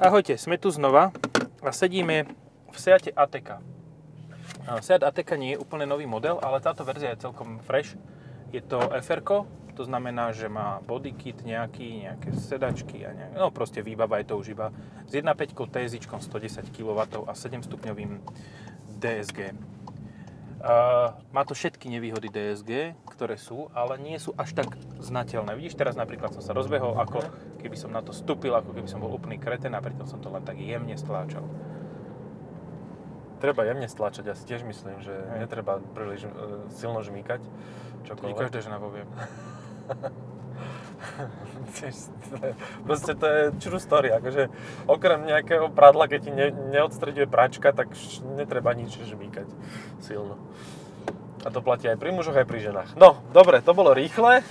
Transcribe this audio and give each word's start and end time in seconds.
Ahojte, 0.00 0.34
sme 0.40 0.56
tu 0.56 0.72
znova 0.72 1.12
a 1.60 1.70
sedíme 1.70 2.26
v 2.70 2.76
Seate 2.76 3.12
Ateca. 3.14 3.62
Seat 4.78 5.02
Ateca 5.02 5.34
nie 5.34 5.56
je 5.56 5.58
úplne 5.58 5.88
nový 5.88 6.06
model, 6.06 6.38
ale 6.38 6.62
táto 6.62 6.86
verzia 6.86 7.10
je 7.16 7.26
celkom 7.26 7.58
fresh. 7.64 7.98
Je 8.54 8.62
to 8.62 8.78
fr 9.02 9.22
to 9.70 9.88
znamená, 9.88 10.34
že 10.36 10.50
má 10.50 10.82
bodykit 10.84 11.40
nejaký, 11.40 12.04
nejaké 12.04 12.36
sedačky 12.36 13.00
a 13.06 13.16
nejak, 13.16 13.32
no 13.32 13.48
proste 13.48 13.80
výbava 13.80 14.20
je 14.20 14.28
to 14.28 14.34
už 14.36 14.52
iba 14.52 14.68
s 15.08 15.16
1.5 15.16 15.56
TSI 15.56 15.98
110 16.04 16.68
kW 16.68 17.00
a 17.24 17.32
7 17.32 17.64
stupňovým 17.64 18.20
DSG. 19.00 19.56
Uh, 20.60 21.16
má 21.32 21.40
to 21.48 21.56
všetky 21.56 21.88
nevýhody 21.88 22.28
DSG, 22.28 22.92
ktoré 23.08 23.40
sú, 23.40 23.72
ale 23.72 23.96
nie 23.96 24.20
sú 24.20 24.36
až 24.36 24.52
tak 24.52 24.76
znateľné. 25.00 25.56
Vidíš, 25.56 25.80
teraz 25.80 25.96
napríklad 25.96 26.36
som 26.36 26.44
sa 26.44 26.52
rozbehol, 26.52 27.00
ako 27.00 27.24
keby 27.64 27.80
som 27.80 27.88
na 27.88 28.04
to 28.04 28.12
stúpil, 28.12 28.52
ako 28.52 28.76
keby 28.76 28.84
som 28.84 29.00
bol 29.00 29.08
úplný 29.08 29.40
kreten 29.40 29.72
a 29.72 29.80
pritom 29.80 30.04
som 30.04 30.20
to 30.20 30.28
len 30.28 30.44
tak 30.44 30.60
jemne 30.60 30.92
stláčal. 31.00 31.48
Treba 33.40 33.64
jemne 33.64 33.88
stlačať, 33.88 34.24
ja 34.28 34.36
si 34.36 34.44
tiež 34.44 34.68
myslím, 34.68 35.00
že 35.00 35.16
Hej. 35.16 35.48
netreba 35.48 35.80
príliš 35.96 36.28
uh, 36.28 36.68
silno 36.76 37.00
žmýkať. 37.00 37.40
Čokoľvek. 38.04 38.36
To 38.36 38.40
každá 38.44 38.60
žena 38.60 38.76
povie. 38.76 39.08
Proste 42.86 43.12
to 43.14 43.26
je 43.26 43.42
true 43.58 43.80
story, 43.80 44.10
akože 44.14 44.48
okrem 44.86 45.26
nejakého 45.26 45.70
pradla, 45.70 46.06
keď 46.06 46.20
ti 46.22 46.32
ne, 46.32 46.46
neodstreduje 46.50 47.26
pračka, 47.26 47.72
tak 47.72 47.92
netreba 48.36 48.74
nič 48.74 48.98
žmýkať 49.00 49.46
silno. 50.02 50.38
A 51.40 51.48
to 51.48 51.64
platí 51.64 51.88
aj 51.88 51.96
pri 51.96 52.12
mužoch, 52.12 52.36
aj 52.36 52.44
pri 52.44 52.60
ženách. 52.60 52.90
No, 53.00 53.24
dobre, 53.32 53.64
to 53.64 53.72
bolo 53.72 53.96
rýchle. 53.96 54.44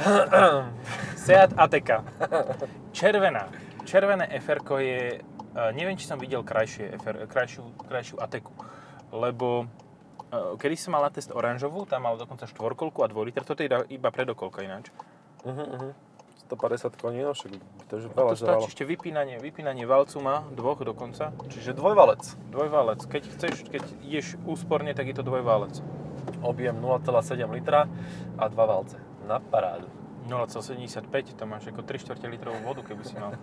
Seat 1.24 1.52
Ateca. 1.52 2.00
Červená. 2.96 3.52
Červené 3.84 4.24
fr 4.40 4.64
je, 4.80 5.20
e, 5.20 5.72
neviem, 5.76 5.98
či 6.00 6.08
som 6.08 6.16
videl 6.16 6.40
krajšie 6.40 6.96
FR, 6.96 7.26
krajšiu, 7.28 7.62
krajšiu 7.90 8.16
Ateku, 8.22 8.54
lebo 9.12 9.66
e, 10.30 10.56
kedy 10.56 10.76
som 10.78 10.96
mal 10.96 11.04
na 11.04 11.12
test 11.12 11.34
oranžovú, 11.34 11.84
tam 11.84 12.08
mal 12.08 12.16
dokonca 12.16 12.48
štvorkolku 12.48 13.04
a 13.04 13.10
2 13.10 13.28
liter, 13.28 13.42
toto 13.44 13.60
je 13.60 13.68
iba 13.92 14.08
predokolka 14.08 14.64
ináč. 14.64 14.88
Uh-huh, 15.44 15.68
uh-huh. 15.76 15.92
150 16.50 16.98
koní, 16.98 17.22
no 17.22 17.30
však 17.30 17.52
to 17.86 17.92
je 17.94 18.10
veľa 18.10 18.34
to 18.34 18.42
stačí 18.42 18.68
ešte 18.74 18.82
vypínanie, 18.82 19.38
vypínanie 19.38 19.86
valcu 19.86 20.18
má, 20.18 20.42
dvoch 20.50 20.82
dokonca. 20.82 21.30
Čiže 21.46 21.78
dvojvalec. 21.78 22.22
Dvojvalec. 22.50 23.06
Keď 23.06 23.22
chceš, 23.38 23.54
keď 23.70 23.86
ideš 24.02 24.34
úsporne, 24.42 24.90
tak 24.90 25.06
je 25.06 25.14
to 25.14 25.22
dvojvalec. 25.22 25.78
Objem 26.42 26.74
0,7 26.74 27.46
litra 27.54 27.86
a 28.34 28.44
dva 28.50 28.64
valce. 28.66 28.98
Na 29.30 29.38
parádu. 29.38 29.86
0,75, 30.26 31.38
to 31.38 31.44
máš 31.46 31.70
ako 31.70 31.86
3 31.86 32.02
čtvrte 32.02 32.26
litrovú 32.26 32.58
vodu, 32.66 32.82
keby 32.82 33.02
si 33.06 33.14
mal. 33.14 33.34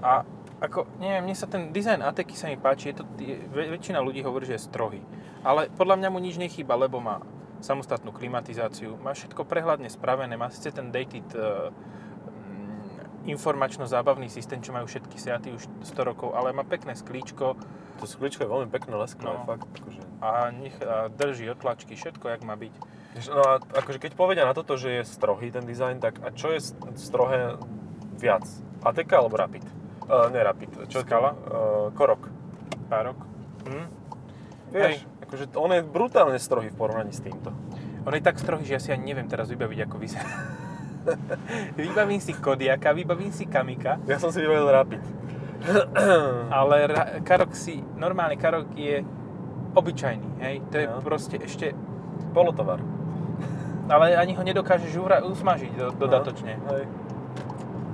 A 0.00 0.24
ako, 0.60 0.88
neviem, 0.96 1.28
mne 1.28 1.36
sa 1.36 1.44
ten 1.44 1.72
dizajn 1.72 2.00
Ateky 2.00 2.32
sa 2.32 2.48
mi 2.48 2.56
páči, 2.56 2.92
je 2.92 3.00
to, 3.00 3.04
je, 3.20 3.36
väčšina 3.52 4.00
ľudí 4.00 4.24
hovorí, 4.24 4.48
že 4.48 4.56
je 4.56 4.64
strohý. 4.68 5.00
Ale 5.44 5.68
podľa 5.76 6.00
mňa 6.00 6.08
mu 6.08 6.20
nič 6.20 6.40
nechýba, 6.40 6.76
lebo 6.76 7.00
má 7.04 7.20
samostatnú 7.60 8.12
klimatizáciu, 8.12 8.96
má 9.00 9.12
všetko 9.12 9.44
prehľadne 9.44 9.92
spravené, 9.92 10.34
má 10.36 10.48
síce 10.48 10.72
ten 10.72 10.88
dated 10.88 11.28
uh, 11.36 11.68
informačno-zábavný 13.28 14.32
systém, 14.32 14.64
čo 14.64 14.72
majú 14.72 14.88
všetky 14.88 15.16
Seaty 15.20 15.52
už 15.52 15.68
100 15.84 16.08
rokov, 16.08 16.32
ale 16.32 16.56
má 16.56 16.64
pekné 16.64 16.96
sklíčko. 16.96 17.56
To 18.00 18.04
sklíčko 18.08 18.48
je 18.48 18.50
veľmi 18.50 18.68
pekné, 18.72 18.96
lesklé, 18.96 19.28
no. 19.28 19.44
fakt. 19.44 19.68
Akože... 19.68 20.00
A, 20.24 20.48
nech, 20.48 20.76
a 20.80 21.12
drží 21.12 21.52
otlačky, 21.52 21.92
všetko, 21.96 22.32
jak 22.32 22.42
má 22.44 22.56
byť. 22.56 22.74
No 23.28 23.42
a 23.44 23.52
akože 23.60 23.98
keď 24.00 24.12
povedia 24.16 24.48
na 24.48 24.56
toto, 24.56 24.80
že 24.80 25.02
je 25.02 25.02
strohý 25.04 25.52
ten 25.52 25.66
dizajn, 25.66 26.00
tak 26.00 26.22
a 26.24 26.32
čo 26.32 26.54
je 26.54 26.62
strohé 26.96 27.60
viac? 28.16 28.46
Ateka 28.80 29.20
alebo 29.20 29.36
Rapid? 29.36 29.66
Uh, 30.08 30.32
ne 30.32 30.40
Rapid, 30.40 30.88
čo 30.88 31.04
Skala? 31.04 31.36
Uh, 31.36 31.92
Korok. 31.92 32.32
Párok. 32.88 33.18
Hm? 33.68 33.99
Vieš, 34.70 35.02
Hej 35.02 35.20
akože 35.30 35.54
on 35.54 35.70
je 35.70 35.86
brutálne 35.86 36.38
strohý 36.42 36.74
v 36.74 36.76
porovnaní 36.76 37.14
s 37.14 37.22
týmto. 37.22 37.54
On 38.02 38.10
je 38.10 38.18
tak 38.18 38.42
strohý, 38.42 38.66
že 38.66 38.74
ja 38.74 38.82
si 38.82 38.90
ani 38.90 39.14
neviem 39.14 39.30
teraz 39.30 39.46
vybaviť, 39.46 39.78
ako 39.86 39.96
vyzerá. 40.02 40.26
vybavím 41.78 42.18
si 42.18 42.34
Kodiaka, 42.34 42.90
vybavím 42.90 43.30
si 43.30 43.46
Kamika. 43.46 44.02
Ja 44.10 44.18
som 44.18 44.34
si 44.34 44.42
vybavil 44.42 44.66
Rapid. 44.66 45.02
Ale 46.58 46.76
ra- 46.90 47.10
Karok 47.22 47.54
si, 47.54 47.78
normálny 47.78 48.34
Karok 48.34 48.74
je 48.74 49.06
obyčajný, 49.70 50.42
hej? 50.42 50.54
To 50.74 50.76
je 50.82 50.86
no. 50.90 50.98
proste 50.98 51.38
ešte... 51.38 51.78
Polotovar. 52.34 52.82
Ale 53.86 54.18
ani 54.18 54.34
ho 54.34 54.42
nedokážeš 54.42 54.98
uvra- 54.98 55.22
usmažiť 55.22 55.72
do- 55.78 55.94
dodatočne. 55.94 56.58
No, 56.58 56.74
hej. 56.74 56.86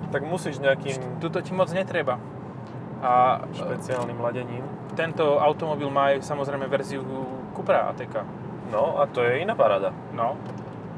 Tak 0.08 0.24
musíš 0.24 0.56
nejakým... 0.56 1.20
Tuto 1.20 1.44
ti 1.44 1.52
moc 1.52 1.68
netreba. 1.68 2.16
A 3.06 3.46
špeciálnym 3.54 4.18
ladením. 4.18 4.66
Tento 4.98 5.38
automobil 5.38 5.86
má 5.86 6.10
aj 6.10 6.26
samozrejme 6.26 6.66
verziu 6.66 7.06
Cupra 7.54 7.94
ATK. 7.94 8.26
No 8.74 8.98
a 8.98 9.06
to 9.06 9.22
je 9.22 9.46
iná 9.46 9.54
paráda. 9.54 9.94
No. 10.10 10.34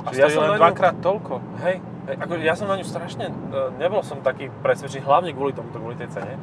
A 0.08 0.16
stojí 0.16 0.32
ja 0.32 0.40
len 0.40 0.56
ňu... 0.56 0.60
dvakrát 0.62 0.96
toľko. 1.04 1.34
Hej, 1.60 1.84
hej, 2.08 2.16
ako 2.16 2.32
ja 2.40 2.54
som 2.56 2.70
na 2.70 2.80
ňu 2.80 2.86
strašne, 2.88 3.28
e, 3.28 3.34
nebol 3.76 4.00
som 4.00 4.24
taký 4.24 4.48
presvedčený, 4.64 5.04
hlavne 5.04 5.36
kvôli 5.36 5.52
tomuto, 5.52 5.76
kvôli 5.76 6.00
tej 6.00 6.08
cene. 6.16 6.40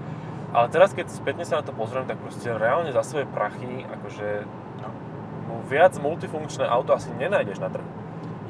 Ale 0.53 0.69
teraz, 0.69 0.93
keď 0.93 1.09
spätne 1.09 1.43
sa 1.43 1.59
na 1.59 1.63
to 1.65 1.73
pozriem, 1.73 2.05
tak 2.05 2.21
proste 2.21 2.47
reálne 2.47 2.93
za 2.93 3.01
svoje 3.01 3.25
prachy, 3.25 3.83
akože 3.89 4.45
no, 4.85 4.87
viac 5.65 5.97
multifunkčné 5.97 6.63
auto 6.69 6.93
asi 6.93 7.09
nenájdeš 7.17 7.57
na 7.57 7.73
trhu. 7.73 7.89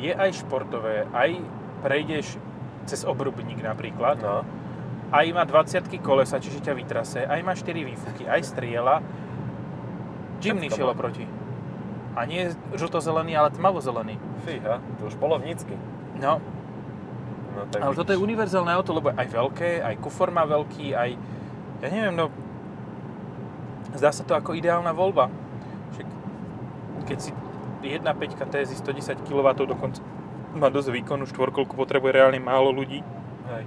Je 0.04 0.12
aj 0.12 0.44
športové, 0.44 1.08
aj 1.16 1.40
prejdeš 1.80 2.36
cez 2.86 3.08
obrubník 3.08 3.64
napríklad. 3.64 4.20
No 4.20 4.44
aj 5.16 5.26
má 5.32 5.44
20 5.48 5.88
kolesa, 6.04 6.44
čiže 6.44 6.60
ťa 6.60 6.74
vytrase, 6.76 7.24
aj 7.24 7.40
má 7.40 7.56
4 7.56 7.72
výfuky, 7.72 8.28
aj 8.28 8.42
striela. 8.44 9.00
Jimny 10.44 10.68
šiel 10.68 10.92
oproti. 10.92 11.24
A 12.16 12.28
nie 12.28 12.52
žlto-zelený, 12.76 13.36
ale 13.40 13.50
tmavo-zelený. 13.56 14.20
Fíha, 14.44 14.84
to 15.00 15.08
už 15.08 15.16
polovnícky. 15.16 15.76
No. 16.20 16.44
no 17.56 17.62
tak 17.72 17.80
ale 17.80 17.92
vidíš. 17.96 18.00
toto 18.04 18.12
je 18.12 18.20
univerzálne 18.20 18.72
auto, 18.76 18.92
lebo 18.92 19.16
aj 19.16 19.28
veľké, 19.32 19.84
aj 19.84 19.96
kufor 20.04 20.36
má 20.36 20.44
veľký, 20.44 20.92
aj... 20.96 21.10
Ja 21.84 21.88
neviem, 21.92 22.16
no... 22.16 22.28
Zdá 23.96 24.12
sa 24.12 24.28
to 24.28 24.36
ako 24.36 24.60
ideálna 24.60 24.92
voľba. 24.92 25.32
Však, 25.96 26.08
keď 27.08 27.18
si 27.20 27.32
1.5 27.84 28.52
TSI 28.52 28.76
110 28.84 29.24
kW 29.24 29.48
dokonca 29.64 30.04
má 30.56 30.72
dosť 30.72 30.92
výkonu, 30.92 31.28
štvorkolku 31.28 31.76
potrebuje 31.76 32.12
reálne 32.16 32.40
málo 32.40 32.72
ľudí. 32.72 33.04
Hej. 33.52 33.64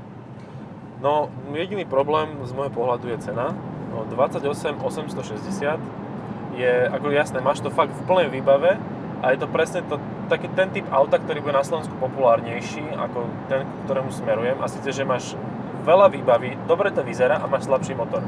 No, 0.98 1.31
jediný 1.54 1.86
problém 1.86 2.42
z 2.42 2.50
môjho 2.50 2.75
pohľadu 2.75 3.06
je 3.14 3.31
cena. 3.31 3.54
No, 3.94 4.03
28 4.10 4.82
860 4.82 5.78
je, 6.59 6.72
ako 6.91 7.14
jasné, 7.14 7.38
máš 7.38 7.62
to 7.62 7.70
fakt 7.70 7.94
v 7.94 8.03
plnej 8.03 8.28
výbave 8.34 8.75
a 9.22 9.31
je 9.31 9.38
to 9.38 9.47
presne 9.47 9.87
to, 9.87 10.03
taký 10.26 10.50
ten 10.58 10.75
typ 10.75 10.87
auta, 10.91 11.22
ktorý 11.22 11.38
bude 11.38 11.54
na 11.54 11.62
Slovensku 11.62 11.94
populárnejší 12.03 12.82
ako 12.98 13.31
ten, 13.47 13.62
k 13.62 13.78
ktorému 13.87 14.10
smerujem. 14.10 14.58
A 14.58 14.66
síce, 14.66 14.91
že 14.91 15.06
máš 15.06 15.38
veľa 15.87 16.10
výbavy, 16.10 16.58
dobre 16.66 16.91
to 16.91 17.06
vyzerá 17.06 17.38
a 17.38 17.47
máš 17.47 17.70
slabší 17.70 17.94
motor. 17.94 18.26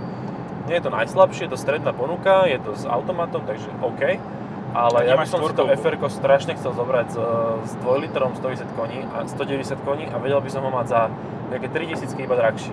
Nie 0.71 0.79
je 0.79 0.87
to 0.87 0.95
najslabšie, 0.95 1.51
je 1.51 1.53
to 1.53 1.59
stredná 1.59 1.91
ponuka, 1.91 2.47
je 2.47 2.63
to 2.63 2.79
s 2.79 2.87
automatom, 2.87 3.43
takže 3.51 3.67
OK. 3.83 4.23
Ale 4.71 5.03
ja 5.03 5.19
by 5.19 5.27
som 5.27 5.43
si 5.43 5.51
to 5.51 5.67
fr 5.67 5.99
strašne 6.07 6.55
chcel 6.55 6.71
zobrať 6.79 7.07
s, 7.11 7.19
s 7.67 7.73
2 7.83 8.05
litrom 8.07 8.39
110 8.39 8.71
koní 8.79 9.03
a 9.11 9.27
190 9.27 9.83
koní 9.83 10.07
a 10.07 10.17
vedel 10.23 10.39
by 10.39 10.51
som 10.51 10.63
ho 10.63 10.71
mať 10.71 10.87
za 10.87 11.01
nejaké 11.51 11.69
3000 11.75 12.15
iba 12.23 12.39
drahší. 12.39 12.71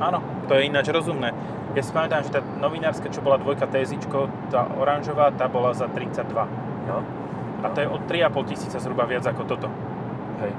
Áno, 0.00 0.24
to 0.48 0.56
je 0.56 0.66
ináč 0.66 0.88
rozumné. 0.88 1.36
Ja 1.76 1.82
si 1.82 1.90
pamätám, 1.92 2.24
že 2.24 2.32
tá 2.32 2.40
novinárska, 2.40 3.10
čo 3.10 3.20
bola 3.20 3.36
dvojka 3.36 3.66
TSIčko, 3.66 4.30
tá 4.48 4.64
oranžová, 4.78 5.34
tá 5.34 5.50
bola 5.50 5.74
za 5.74 5.90
32. 5.90 6.32
No. 6.86 7.02
A 7.60 7.66
to 7.72 7.78
je 7.82 7.88
od 7.90 8.02
3,5 8.06 8.50
tisíca 8.54 8.78
zhruba 8.80 9.04
viac 9.04 9.26
ako 9.26 9.42
toto. 9.44 9.68
Hej. 10.40 10.52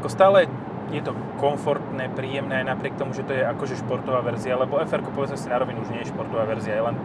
Ako 0.00 0.08
stále 0.12 0.46
je 0.92 1.00
to 1.00 1.16
komfortné, 1.40 2.12
príjemné 2.12 2.62
aj 2.62 2.76
napriek 2.76 2.94
tomu, 3.00 3.16
že 3.16 3.24
to 3.24 3.32
je 3.32 3.42
akože 3.42 3.80
športová 3.80 4.20
verzia, 4.20 4.54
lebo 4.54 4.78
fr 4.78 5.00
povedzme 5.00 5.40
si 5.40 5.48
na 5.48 5.58
rovinu 5.58 5.82
už 5.82 5.90
nie 5.90 6.04
je 6.04 6.12
športová 6.12 6.44
verzia, 6.44 6.76
je, 6.76 6.82
len, 6.84 6.96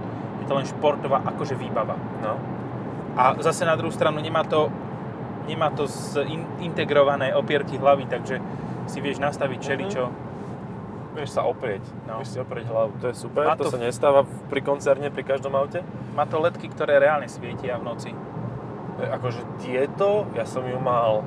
je 0.43 0.45
to 0.45 0.53
len 0.53 0.67
športová 0.67 1.23
akože 1.23 1.55
výbava. 1.55 1.95
No. 2.19 2.58
A 3.17 3.33
zase 3.41 3.65
na 3.65 3.77
druhú 3.77 3.93
stranu 3.93 4.21
nemá 4.21 4.45
to, 4.45 4.69
nemá 5.49 5.73
to 5.73 5.89
z 5.89 6.25
in, 6.29 6.45
integrované 6.61 7.33
opierky 7.33 7.77
hlavy, 7.77 8.05
takže 8.05 8.41
si 8.89 8.99
vieš 8.99 9.21
nastaviť 9.21 9.59
čeličo. 9.61 10.03
Mm-hmm. 10.09 10.27
Vieš 11.09 11.41
sa 11.41 11.41
oprieť, 11.45 11.83
no. 12.05 12.21
vieš 12.21 12.37
si 12.37 12.39
oprieť 12.39 12.69
hlavu, 12.69 12.93
to 13.01 13.09
je 13.09 13.15
super, 13.17 13.43
Má 13.43 13.57
to, 13.57 13.67
to 13.67 13.73
sa 13.75 13.81
nestáva 13.81 14.23
pri 14.23 14.61
koncerne, 14.61 15.09
pri 15.09 15.25
každom 15.25 15.57
aute. 15.57 15.81
Má 16.13 16.29
to 16.29 16.37
ledky, 16.37 16.69
ktoré 16.69 17.01
reálne 17.01 17.25
svietia 17.25 17.81
v 17.81 17.83
noci. 17.83 18.11
E, 18.13 19.05
akože 19.09 19.41
tieto, 19.59 20.29
ja 20.37 20.45
som 20.45 20.61
ju 20.63 20.77
mal, 20.77 21.25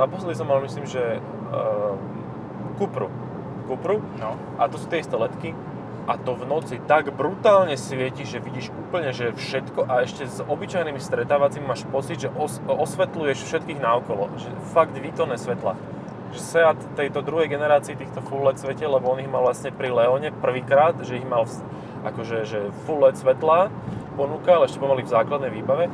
naposledy 0.00 0.32
som 0.32 0.48
mal 0.48 0.64
myslím, 0.64 0.88
že 0.88 1.20
uh, 1.52 1.94
Cupru. 2.80 3.12
Cupru. 3.68 4.00
No. 4.16 4.38
A 4.56 4.70
to 4.70 4.80
sú 4.80 4.88
tie 4.88 5.04
isté 5.04 5.12
ledky, 5.18 5.52
a 6.08 6.16
to 6.16 6.32
v 6.32 6.48
noci 6.48 6.80
tak 6.88 7.12
brutálne 7.12 7.76
svieti, 7.76 8.24
že 8.24 8.40
vidíš 8.40 8.72
úplne, 8.72 9.12
že 9.12 9.36
všetko 9.36 9.84
a 9.84 10.08
ešte 10.08 10.24
s 10.24 10.40
obyčajnými 10.40 10.96
stretávacími 10.96 11.68
máš 11.68 11.84
pocit, 11.92 12.24
že 12.24 12.32
os- 12.32 12.64
osvetľuješ 12.64 13.44
všetkých 13.44 13.76
naokolo, 13.76 14.32
že 14.40 14.48
fakt 14.72 14.96
výtonné 14.96 15.36
svetla. 15.36 15.76
že 16.28 16.44
Seat 16.44 16.76
tejto 16.92 17.24
druhej 17.24 17.48
generácii 17.48 17.96
týchto 17.96 18.20
full 18.20 18.44
LED 18.44 18.60
svetiel, 18.60 18.92
lebo 18.92 19.08
on 19.08 19.20
ich 19.20 19.32
mal 19.32 19.40
vlastne 19.40 19.72
pri 19.72 19.88
Leone 19.88 20.28
prvýkrát, 20.28 20.92
že 21.00 21.16
ich 21.16 21.24
mal 21.24 21.48
akože 22.04 22.44
že 22.44 22.60
full 22.84 23.00
LED 23.00 23.16
svetlá 23.16 23.72
ponúkal, 24.12 24.66
ešte 24.66 24.76
pomaly 24.76 25.06
v 25.06 25.14
základnej 25.14 25.48
výbave 25.48 25.88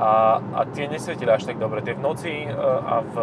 a, 0.00 0.40
a 0.40 0.60
tie 0.64 0.88
nesvietili 0.88 1.28
až 1.28 1.44
tak 1.44 1.60
dobre. 1.60 1.84
Tie 1.84 1.92
v 1.92 2.00
noci 2.00 2.32
e, 2.32 2.48
a 2.56 3.04
v, 3.04 3.14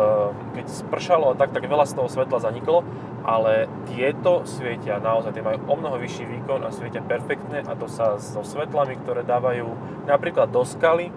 keď 0.54 0.66
spršalo 0.70 1.34
a 1.34 1.38
tak, 1.38 1.50
tak 1.50 1.66
veľa 1.66 1.90
z 1.90 1.98
toho 1.98 2.06
svetla 2.06 2.38
zaniklo, 2.38 2.86
ale 3.26 3.66
tieto 3.90 4.46
svietia 4.46 5.02
naozaj, 5.02 5.34
tie 5.34 5.42
majú 5.42 5.58
o 5.66 5.74
mnoho 5.74 5.98
vyšší 5.98 6.30
výkon 6.38 6.62
a 6.62 6.70
svietia 6.70 7.02
perfektne 7.02 7.66
a 7.66 7.74
to 7.74 7.90
sa 7.90 8.22
so 8.22 8.46
svetlami, 8.46 8.94
ktoré 9.02 9.26
dávajú 9.26 9.74
napríklad 10.06 10.54
do 10.54 10.62
skaly, 10.62 11.10
e, 11.10 11.14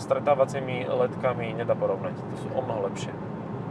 stretávacími 0.00 0.88
ledkami 0.88 1.60
nedá 1.60 1.76
porovnať. 1.76 2.16
To 2.16 2.36
sú 2.40 2.48
o 2.56 2.60
mnoho 2.64 2.88
lepšie. 2.88 3.12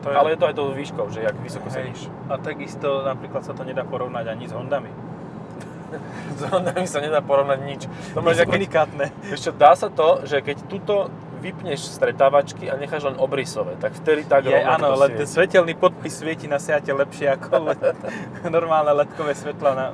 To 0.06 0.12
je, 0.12 0.16
Ale 0.20 0.38
je 0.38 0.40
to 0.40 0.48
aj 0.52 0.56
tou 0.62 0.68
výškou, 0.78 1.10
že 1.10 1.26
jak 1.26 1.38
vysoko 1.42 1.74
sedíš. 1.74 2.06
A 2.30 2.38
takisto 2.38 3.02
napríklad 3.02 3.42
sa 3.42 3.58
to 3.58 3.66
nedá 3.66 3.82
porovnať 3.82 4.30
ani 4.30 4.46
s 4.46 4.54
Hondami. 4.54 4.92
S 6.40 6.42
Hondami 6.50 6.86
sa 6.88 7.00
nedá 7.00 7.20
porovnať 7.20 7.60
nič. 7.64 7.82
To 8.14 8.22
je 8.22 8.46
unikátne. 8.46 9.06
čo, 9.36 9.52
dá 9.54 9.74
sa 9.78 9.90
to, 9.92 10.24
že 10.26 10.42
keď 10.42 10.58
tuto 10.68 11.14
vypneš 11.44 12.00
stretávačky 12.00 12.72
a 12.72 12.80
necháš 12.80 13.04
len 13.04 13.20
obrysové, 13.20 13.76
tak 13.76 13.92
vtedy 14.00 14.24
tak 14.24 14.48
Je, 14.48 14.56
áno, 14.56 14.96
to 14.96 15.04
len 15.04 15.12
ten 15.20 15.28
svetelný 15.28 15.76
podpis 15.76 16.24
svieti 16.24 16.48
na 16.48 16.56
Seate 16.56 16.88
lepšie 16.88 17.36
ako 17.36 17.52
le- 17.68 17.96
normálne 18.48 18.96
ledkové 18.96 19.36
svetla 19.36 19.72
na, 19.76 19.88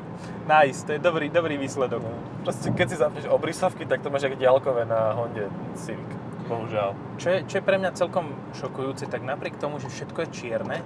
na 0.45 0.69
ísť. 0.69 0.81
To 0.85 0.91
je 0.93 1.01
dobrý, 1.01 1.27
dobrý 1.33 1.57
výsledok. 1.57 2.05
Proste, 2.45 2.69
keď 2.69 2.87
si 2.93 2.97
zapneš 3.01 3.25
obrysovky, 3.25 3.89
tak 3.89 4.05
to 4.05 4.13
máš 4.13 4.29
ako 4.29 4.37
diaľkové 4.37 4.85
na 4.85 5.17
Honde 5.17 5.49
Civic. 5.73 6.07
Bohužiaľ. 6.45 6.97
Čo 7.21 7.27
je, 7.29 7.37
čo 7.45 7.55
je 7.61 7.63
pre 7.65 7.77
mňa 7.77 7.97
celkom 7.97 8.33
šokujúce, 8.57 9.05
tak 9.09 9.21
napriek 9.21 9.57
tomu, 9.61 9.77
že 9.77 9.89
všetko 9.89 10.25
je 10.25 10.29
čierne, 10.33 10.77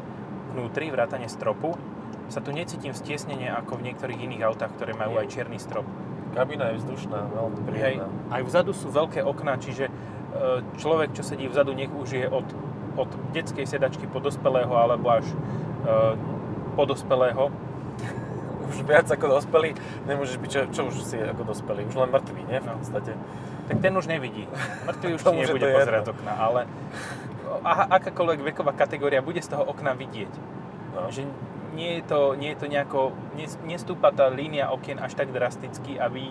vnútri, 0.52 0.92
vrátane 0.92 1.32
stropu, 1.32 1.80
sa 2.34 2.42
tu 2.42 2.50
necítim 2.50 2.92
stiesnenie 2.92 3.54
ako 3.54 3.78
v 3.78 3.94
niektorých 3.94 4.18
iných 4.20 4.42
autách, 4.44 4.74
ktoré 4.74 4.92
majú 4.92 5.22
aj 5.22 5.30
čierny 5.30 5.56
strop. 5.56 5.86
Kabína 6.34 6.74
je 6.74 6.82
vzdušná, 6.82 7.30
veľmi 7.30 7.56
Hej, 7.56 7.66
príjemná. 7.70 8.08
aj 8.34 8.42
vzadu 8.42 8.74
sú 8.74 8.90
veľké 8.90 9.22
okná, 9.22 9.62
čiže 9.62 9.86
e, 9.86 9.92
človek, 10.82 11.14
čo 11.14 11.22
sedí 11.22 11.46
vzadu, 11.46 11.78
nech 11.78 11.94
už 11.94 12.10
je 12.10 12.26
od, 12.26 12.48
od 12.98 13.06
detskej 13.32 13.70
sedačky 13.70 14.10
po 14.10 14.18
dospelého 14.18 14.74
alebo 14.74 15.14
až 15.14 15.30
e, 15.30 15.38
po 16.74 16.84
dospelého. 16.84 17.54
Už 18.74 18.82
viac 18.82 19.06
ako 19.06 19.38
dospelý, 19.38 19.78
nemôžeš 20.10 20.42
byť, 20.42 20.50
čo, 20.50 20.62
čo 20.74 20.82
už 20.90 20.96
si 21.06 21.20
ako 21.20 21.46
dospelý, 21.46 21.86
už 21.86 21.94
len 21.94 22.10
mŕtvý, 22.10 22.42
nie? 22.48 22.58
V 22.58 22.66
No. 22.66 22.82
podstate. 22.82 23.14
Tak 23.70 23.78
ten 23.78 23.94
už 23.94 24.10
nevidí. 24.10 24.50
Mŕtvy 24.90 25.08
už 25.14 25.22
že 25.30 25.30
nebude 25.30 25.68
pozerať 25.70 26.02
z 26.02 26.10
okna, 26.10 26.34
ale 26.34 26.62
a, 27.62 27.72
akákoľvek 27.94 28.40
veková 28.42 28.74
kategória 28.74 29.22
bude 29.22 29.38
z 29.38 29.54
toho 29.54 29.62
okna 29.62 29.94
vidieť. 29.94 30.32
No. 30.96 31.06
Že 31.06 31.30
nie 31.74 32.00
je 32.00 32.04
to, 32.06 32.38
nie 32.38 32.54
je 32.54 32.58
to 32.62 32.68
nejako, 32.70 33.12
nes- 33.36 33.60
nestúpa 33.66 34.14
tá 34.14 34.30
línia 34.30 34.70
okien 34.70 35.02
až 35.02 35.18
tak 35.18 35.34
drasticky, 35.34 35.98
aby 35.98 36.30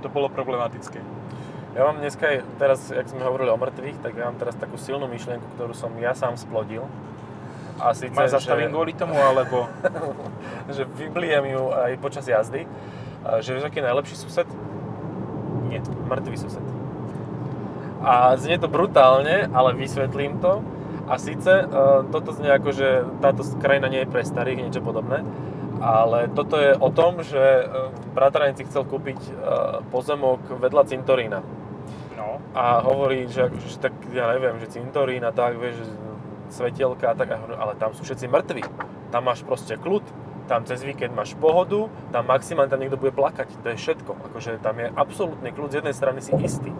to 0.00 0.08
bolo 0.08 0.32
problematické. 0.32 0.98
Ja 1.76 1.86
mám 1.86 2.00
dneska, 2.00 2.42
teraz, 2.58 2.90
jak 2.90 3.06
sme 3.06 3.22
hovorili 3.22 3.52
o 3.52 3.60
mŕtvych, 3.60 4.02
tak 4.02 4.16
ja 4.16 4.26
mám 4.26 4.40
teraz 4.40 4.56
takú 4.56 4.80
silnú 4.80 5.06
myšlienku, 5.06 5.44
ktorú 5.54 5.76
som 5.76 5.92
ja 6.00 6.16
sám 6.16 6.34
splodil. 6.34 6.88
A 7.78 7.94
síce, 7.94 8.10
Ma 8.10 8.26
zastavím 8.26 8.74
kvôli 8.74 8.90
tomu, 8.96 9.14
alebo... 9.14 9.70
že 10.74 10.82
vyblijem 10.98 11.54
ju 11.54 11.70
aj 11.70 11.92
počas 12.02 12.26
jazdy. 12.26 12.66
Že 13.22 13.50
vieš, 13.54 13.64
aký 13.70 13.78
je 13.78 13.86
najlepší 13.86 14.16
sused? 14.18 14.48
Nie. 15.70 15.78
Mŕtvý 15.84 16.36
sused. 16.40 16.64
A 18.02 18.34
znie 18.38 18.58
to 18.58 18.66
brutálne, 18.66 19.46
ale 19.50 19.74
vysvetlím 19.78 20.42
to. 20.42 20.62
A 21.08 21.16
síce, 21.16 21.64
e, 21.64 21.66
toto 22.12 22.36
znie 22.36 22.52
ako, 22.52 22.70
že 22.76 22.88
táto 23.24 23.40
krajina 23.58 23.88
nie 23.88 24.04
je 24.04 24.12
pre 24.12 24.22
starých, 24.22 24.68
niečo 24.68 24.84
podobné. 24.84 25.24
Ale 25.78 26.26
toto 26.34 26.58
je 26.58 26.74
o 26.74 26.90
tom, 26.90 27.22
že 27.22 27.70
bratranin 28.12 28.58
si 28.58 28.66
chcel 28.66 28.82
kúpiť 28.84 29.18
e, 29.18 29.30
pozemok 29.88 30.58
vedľa 30.58 30.84
cintorína. 30.90 31.40
No. 32.18 32.42
A 32.52 32.82
hovorí, 32.82 33.30
že, 33.30 33.48
že 33.62 33.78
tak 33.78 33.94
ja 34.10 34.28
neviem, 34.34 34.58
že 34.58 34.74
cintorín 34.74 35.22
a 35.22 35.30
tak, 35.30 35.56
vieš, 35.56 35.80
svetielka 36.50 37.12
a 37.12 37.14
tak, 37.14 37.30
ale 37.36 37.72
tam 37.78 37.94
sú 37.94 38.02
všetci 38.04 38.26
mŕtvi. 38.26 38.62
Tam 39.08 39.24
máš 39.24 39.44
proste 39.44 39.76
kľud, 39.78 40.04
tam 40.48 40.64
cez 40.64 40.80
víkend 40.80 41.12
máš 41.12 41.36
pohodu, 41.36 41.92
tam 42.08 42.24
maximálne 42.24 42.72
tam 42.72 42.80
niekto 42.80 42.96
bude 42.96 43.12
plakať, 43.12 43.52
to 43.60 43.66
je 43.72 43.76
všetko. 43.76 44.12
Akože 44.32 44.58
tam 44.64 44.80
je 44.80 44.88
absolútny 44.92 45.52
kľud, 45.52 45.70
z 45.72 45.78
jednej 45.84 45.94
strany 45.94 46.18
si 46.24 46.32
istý. 46.40 46.72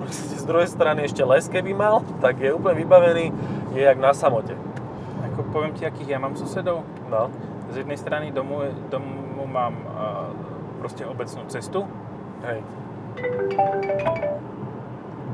Z 0.40 0.48
druhej 0.48 0.66
strany 0.66 1.04
ešte 1.04 1.20
les, 1.22 1.44
keby 1.46 1.76
mal, 1.76 2.00
tak 2.24 2.40
je 2.40 2.56
úplne 2.56 2.80
vybavený, 2.80 3.26
je 3.74 3.82
jak 3.82 3.98
na 3.98 4.14
samote. 4.14 4.54
Ako 5.30 5.46
poviem 5.54 5.72
ti, 5.74 5.86
akých 5.86 6.16
ja 6.16 6.18
mám 6.18 6.34
susedov. 6.34 6.82
No, 7.06 7.30
Z 7.70 7.86
jednej 7.86 7.98
strany 7.98 8.34
domu, 8.34 8.66
domu 8.90 9.46
mám 9.46 9.74
uh, 9.86 10.30
proste 10.82 11.06
obecnú 11.06 11.46
cestu. 11.46 11.86
hej. 12.42 12.60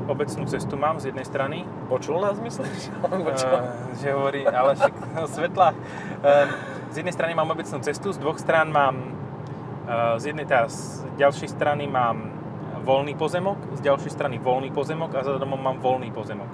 Obecnú 0.07 0.47
cestu 0.47 0.79
mám 0.79 1.01
z 1.03 1.11
jednej 1.11 1.25
strany. 1.27 1.67
Počul 1.91 2.21
nás, 2.21 2.39
myslíš? 2.39 2.89
Uh, 3.07 3.97
že 3.97 4.13
hovorí, 4.13 4.45
ale 4.47 4.75
však 4.77 4.93
svetla. 5.35 5.73
Uh, 5.73 6.47
z 6.93 7.03
jednej 7.03 7.13
strany 7.13 7.33
mám 7.35 7.49
obecnú 7.51 7.79
cestu, 7.83 8.13
z 8.13 8.19
dvoch 8.21 8.39
strán 8.39 8.71
mám, 8.71 8.95
uh, 9.85 10.15
z 10.21 10.31
jednej 10.31 10.45
teda 10.47 10.69
z 10.71 11.03
ďalšej 11.17 11.49
strany 11.57 11.89
mám 11.89 12.31
voľný 12.87 13.19
pozemok, 13.19 13.57
z 13.75 13.81
ďalšej 13.83 14.11
strany 14.15 14.39
voľný 14.39 14.71
pozemok 14.71 15.11
a 15.17 15.25
za 15.27 15.35
domom 15.35 15.59
mám 15.59 15.77
voľný 15.83 16.07
pozemok. 16.15 16.47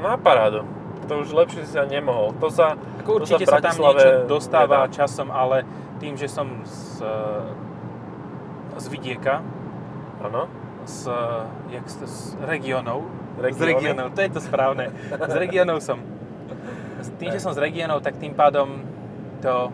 Na 0.00 0.16
parádu. 0.16 0.64
To 1.06 1.22
už 1.22 1.30
lepšie 1.32 1.62
si 1.62 1.72
sa 1.72 1.84
nemohol. 1.84 2.34
To 2.36 2.48
sa, 2.48 2.74
Ako 2.98 3.22
to 3.22 3.26
sa 3.26 3.38
určite 3.38 3.44
sa, 3.46 3.58
tam 3.60 3.74
niečo 3.74 4.26
dostáva 4.26 4.84
nedá. 4.84 4.92
časom, 4.92 5.28
ale 5.28 5.62
tým, 5.96 6.14
že 6.14 6.26
som 6.26 6.46
z, 6.62 6.98
z 8.76 8.86
vidieka, 8.88 9.40
Áno. 10.20 10.50
z, 10.84 11.08
jak, 11.70 11.86
z, 11.86 11.96
z 12.04 12.18
regionov, 12.42 13.06
z 13.36 13.40
Regióny? 13.40 13.66
regionov, 13.70 14.06
to 14.12 14.20
je 14.20 14.30
to 14.30 14.40
správne, 14.40 14.84
z 15.08 15.36
regionov 15.36 15.78
som. 15.80 16.02
Tým, 17.16 17.30
že 17.30 17.38
som 17.38 17.52
z 17.52 17.60
regionov, 17.60 18.00
tak 18.00 18.16
tým 18.16 18.32
pádom 18.32 18.82
to 19.38 19.70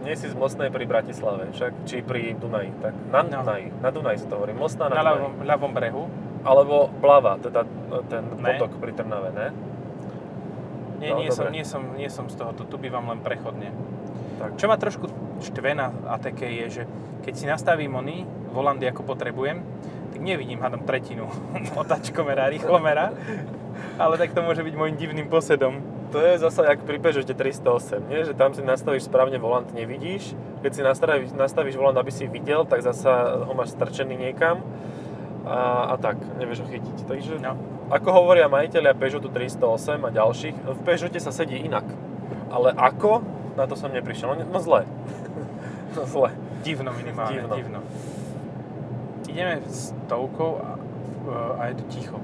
Nie 0.00 0.12
si 0.14 0.28
z 0.28 0.36
Mostnej 0.36 0.68
pri 0.68 0.84
Bratislave, 0.84 1.48
však, 1.48 1.88
či 1.88 2.04
pri 2.04 2.36
Dunaji, 2.36 2.76
tak 2.78 2.92
na 3.08 3.24
No. 3.24 3.40
Dunaji, 3.40 3.72
na 3.80 3.88
Dunaji 3.88 4.16
sa 4.20 4.28
to 4.28 4.36
hovorí, 4.36 4.52
Mostná 4.52 4.86
na, 4.86 5.00
na 5.00 5.02
ľavom, 5.02 5.32
ľavom 5.40 5.72
brehu. 5.72 6.04
Alebo 6.44 6.92
Blava, 6.92 7.40
teda 7.40 7.64
ten 8.04 8.20
Ne. 8.36 8.60
potok 8.60 8.76
pri 8.76 8.92
Trnave, 8.92 9.32
ne? 9.32 9.48
Nie, 11.04 11.12
No, 11.12 11.20
nie, 11.20 11.30
som, 11.30 11.44
nie, 11.52 11.64
som, 11.64 11.82
nie 12.00 12.08
som 12.08 12.26
z 12.32 12.40
tohoto, 12.40 12.64
tu 12.64 12.80
bývam 12.80 13.04
len 13.12 13.20
prechodne. 13.20 13.68
Tak. 14.40 14.56
Čo 14.56 14.66
ma 14.72 14.80
trošku 14.80 15.06
štve 15.44 15.76
na 15.76 15.92
ATK 16.16 16.40
je, 16.40 16.66
že 16.80 16.82
keď 17.22 17.34
si 17.36 17.44
nastavím 17.44 17.92
ony, 17.94 18.24
volandy 18.50 18.88
ako 18.88 19.04
potrebujem, 19.04 19.60
tak 20.12 20.20
nevidím 20.22 20.64
hádam 20.64 20.86
tretinu 20.88 21.28
otačkomera, 21.80 22.48
rýchlomera, 22.48 23.12
ale 24.00 24.14
tak 24.16 24.32
to 24.32 24.40
môže 24.40 24.64
byť 24.64 24.74
môjim 24.74 24.96
divným 24.96 25.28
posedom. 25.28 25.82
To 26.14 26.22
je 26.22 26.38
zasa 26.38 26.70
jak 26.70 26.86
pri 26.86 27.02
Peugeote 27.02 27.34
308, 27.34 28.06
nie? 28.06 28.22
Že 28.22 28.38
tam 28.38 28.54
si 28.54 28.62
nastavíš 28.62 29.10
správne 29.10 29.34
volant, 29.42 29.66
nevidíš. 29.74 30.38
Keď 30.62 30.70
si 30.70 30.82
nastavíš, 30.86 31.34
nastavíš 31.34 31.74
volant, 31.74 31.98
aby 31.98 32.14
si 32.14 32.30
videl, 32.30 32.62
tak 32.62 32.86
zasa 32.86 33.42
ho 33.42 33.50
máš 33.50 33.74
strčený 33.74 34.14
niekam. 34.14 34.62
A, 35.44 35.56
a 35.92 36.00
tak, 36.00 36.16
nevieš 36.36 36.64
ho 36.64 36.68
chytiť. 36.68 36.96
Takže, 37.04 37.36
No. 37.38 37.52
ako 37.88 38.08
hovoria 38.10 38.48
majiteľia 38.48 38.92
Peugeotu 38.92 39.28
308 39.28 40.00
a 40.00 40.10
ďalších, 40.10 40.56
v 40.56 40.78
Peugeote 40.80 41.20
sa 41.20 41.28
sedí 41.30 41.60
inak. 41.60 41.84
Ale 42.48 42.72
ako? 42.72 43.20
Na 43.54 43.68
to 43.68 43.76
som 43.76 43.92
neprišiel. 43.92 44.34
No, 44.34 44.44
no 44.48 44.58
zle. 44.58 44.88
no 45.96 46.02
zle. 46.04 46.32
Divno 46.62 46.90
minimálne, 46.90 47.44
Divno. 47.44 47.54
divno. 47.54 47.80
Ideme 49.26 49.60
s 49.64 49.92
toukou 50.06 50.58
a, 50.58 50.80
a 51.58 51.62
je 51.68 51.74
tu 51.74 51.84
ticho. 51.90 52.16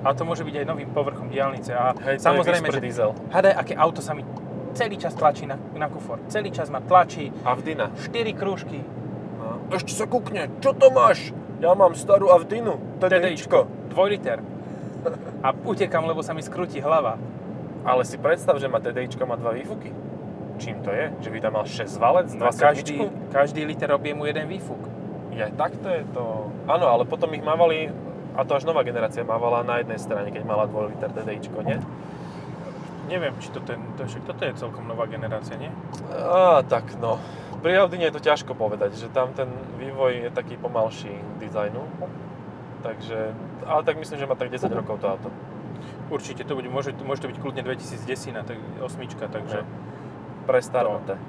A 0.00 0.14
to 0.14 0.24
môže 0.24 0.46
byť 0.46 0.62
aj 0.62 0.66
novým 0.66 0.88
povrchom 0.88 1.28
diálnice. 1.28 1.74
A 1.74 1.92
Hej, 2.06 2.22
to 2.22 2.32
samozrejme, 2.32 2.70
že 2.70 2.80
diesel. 2.80 3.10
hádaj, 3.28 3.52
aké 3.52 3.74
auto 3.74 4.00
sa 4.00 4.14
mi 4.14 4.24
celý 4.72 4.96
čas 4.96 5.12
tlačí 5.12 5.44
na, 5.44 5.58
na 5.74 5.90
kufor. 5.90 6.22
Celý 6.30 6.48
čas 6.48 6.70
ma 6.70 6.80
tlačí, 6.80 7.28
Avdina. 7.42 7.90
4 7.98 8.30
krúžky, 8.32 8.80
No. 9.40 9.56
Ešte 9.72 9.96
sa 9.96 10.04
kúkne, 10.04 10.52
čo 10.60 10.76
to 10.76 10.92
máš? 10.92 11.32
Ja 11.60 11.76
mám 11.76 11.92
starú 11.92 12.32
Avdinu, 12.32 12.80
TDIčko. 13.04 13.68
2 13.92 14.12
liter. 14.16 14.40
A 15.44 15.52
utekam, 15.52 16.08
lebo 16.08 16.24
sa 16.24 16.32
mi 16.32 16.40
skrúti 16.40 16.80
hlava. 16.80 17.20
Ale 17.84 18.00
si 18.08 18.16
predstav, 18.16 18.56
že 18.56 18.64
má 18.64 18.80
TDIčko 18.80 19.28
má 19.28 19.36
dva 19.36 19.52
výfuky. 19.52 19.92
Čím 20.56 20.80
to 20.80 20.88
je? 20.88 21.12
Že 21.20 21.28
by 21.28 21.38
tam 21.44 21.52
mal 21.60 21.68
6 21.68 22.00
valec, 22.00 22.32
2 22.32 22.40
No, 22.40 22.48
každý, 22.48 22.96
každý 23.28 23.68
liter 23.68 23.92
objem 23.92 24.16
mu 24.16 24.24
jeden 24.24 24.48
výfuk. 24.48 24.80
Ja, 25.36 25.52
takto 25.52 25.92
je 25.92 26.04
to. 26.16 26.48
Áno, 26.64 26.88
ale 26.88 27.04
potom 27.04 27.28
ich 27.36 27.44
mávali, 27.44 27.92
a 28.36 28.40
to 28.48 28.56
až 28.56 28.64
nová 28.64 28.80
generácia 28.80 29.20
mávala 29.20 29.60
na 29.60 29.84
jednej 29.84 30.00
strane, 30.00 30.32
keď 30.32 30.48
mala 30.48 30.64
2 30.64 30.96
liter 30.96 31.12
TDIčko, 31.12 31.60
nie? 31.60 31.76
Neviem, 33.12 33.36
či 33.36 33.52
to, 33.52 33.60
ten, 33.60 33.80
to, 34.00 34.08
však 34.08 34.24
toto 34.24 34.48
je 34.48 34.52
celkom 34.56 34.88
nová 34.88 35.04
generácia, 35.04 35.60
nie? 35.60 35.68
Á, 36.08 36.64
tak 36.64 36.88
no. 37.00 37.20
Pri 37.60 37.76
Audine 37.76 38.08
je 38.08 38.16
to 38.16 38.24
ťažko 38.24 38.56
povedať, 38.56 38.96
že 38.96 39.12
tam 39.12 39.36
ten 39.36 39.52
vývoj 39.76 40.28
je 40.28 40.30
taký 40.32 40.56
pomalší 40.56 41.12
dizajnu. 41.36 41.84
Takže, 42.80 43.36
ale 43.68 43.80
tak 43.84 44.00
myslím, 44.00 44.16
že 44.16 44.24
má 44.24 44.32
tak 44.32 44.48
10 44.48 44.72
rokov 44.72 45.04
to 45.04 45.06
auto. 45.12 45.28
Určite, 46.08 46.48
to 46.48 46.56
bude, 46.56 46.72
môže, 46.72 46.96
môže 47.04 47.20
to 47.20 47.28
byť 47.28 47.36
kľudne 47.36 47.60
2010, 47.60 48.32
tak 48.48 48.56
osmička, 48.80 49.28
takže 49.28 49.68
Prestarnuté. 50.48 51.20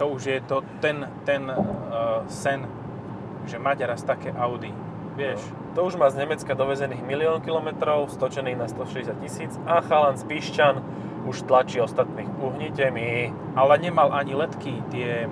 to 0.00 0.08
už 0.08 0.22
je 0.24 0.40
to 0.40 0.64
ten, 0.80 1.04
ten 1.28 1.44
uh, 1.44 2.24
sen, 2.32 2.64
že 3.44 3.60
mať 3.60 3.84
raz 3.84 4.00
také 4.00 4.32
Audi. 4.32 4.72
Vieš, 5.20 5.42
To 5.76 5.84
už 5.84 5.98
má 6.00 6.08
z 6.08 6.24
Nemecka 6.24 6.54
dovezených 6.56 7.04
milión 7.04 7.44
kilometrov, 7.44 8.08
stočených 8.08 8.56
na 8.56 8.66
160 8.72 9.20
tisíc 9.20 9.52
a 9.68 9.84
chalan 9.84 10.16
z 10.16 10.24
Pišťan 10.24 10.74
už 11.28 11.44
tlačí 11.44 11.76
ostatných. 11.82 12.30
Uhnite 12.40 12.88
mi. 12.88 13.34
ale 13.52 13.76
nemal 13.76 14.14
ani 14.14 14.32
ledky, 14.32 14.80
tie 14.88 15.28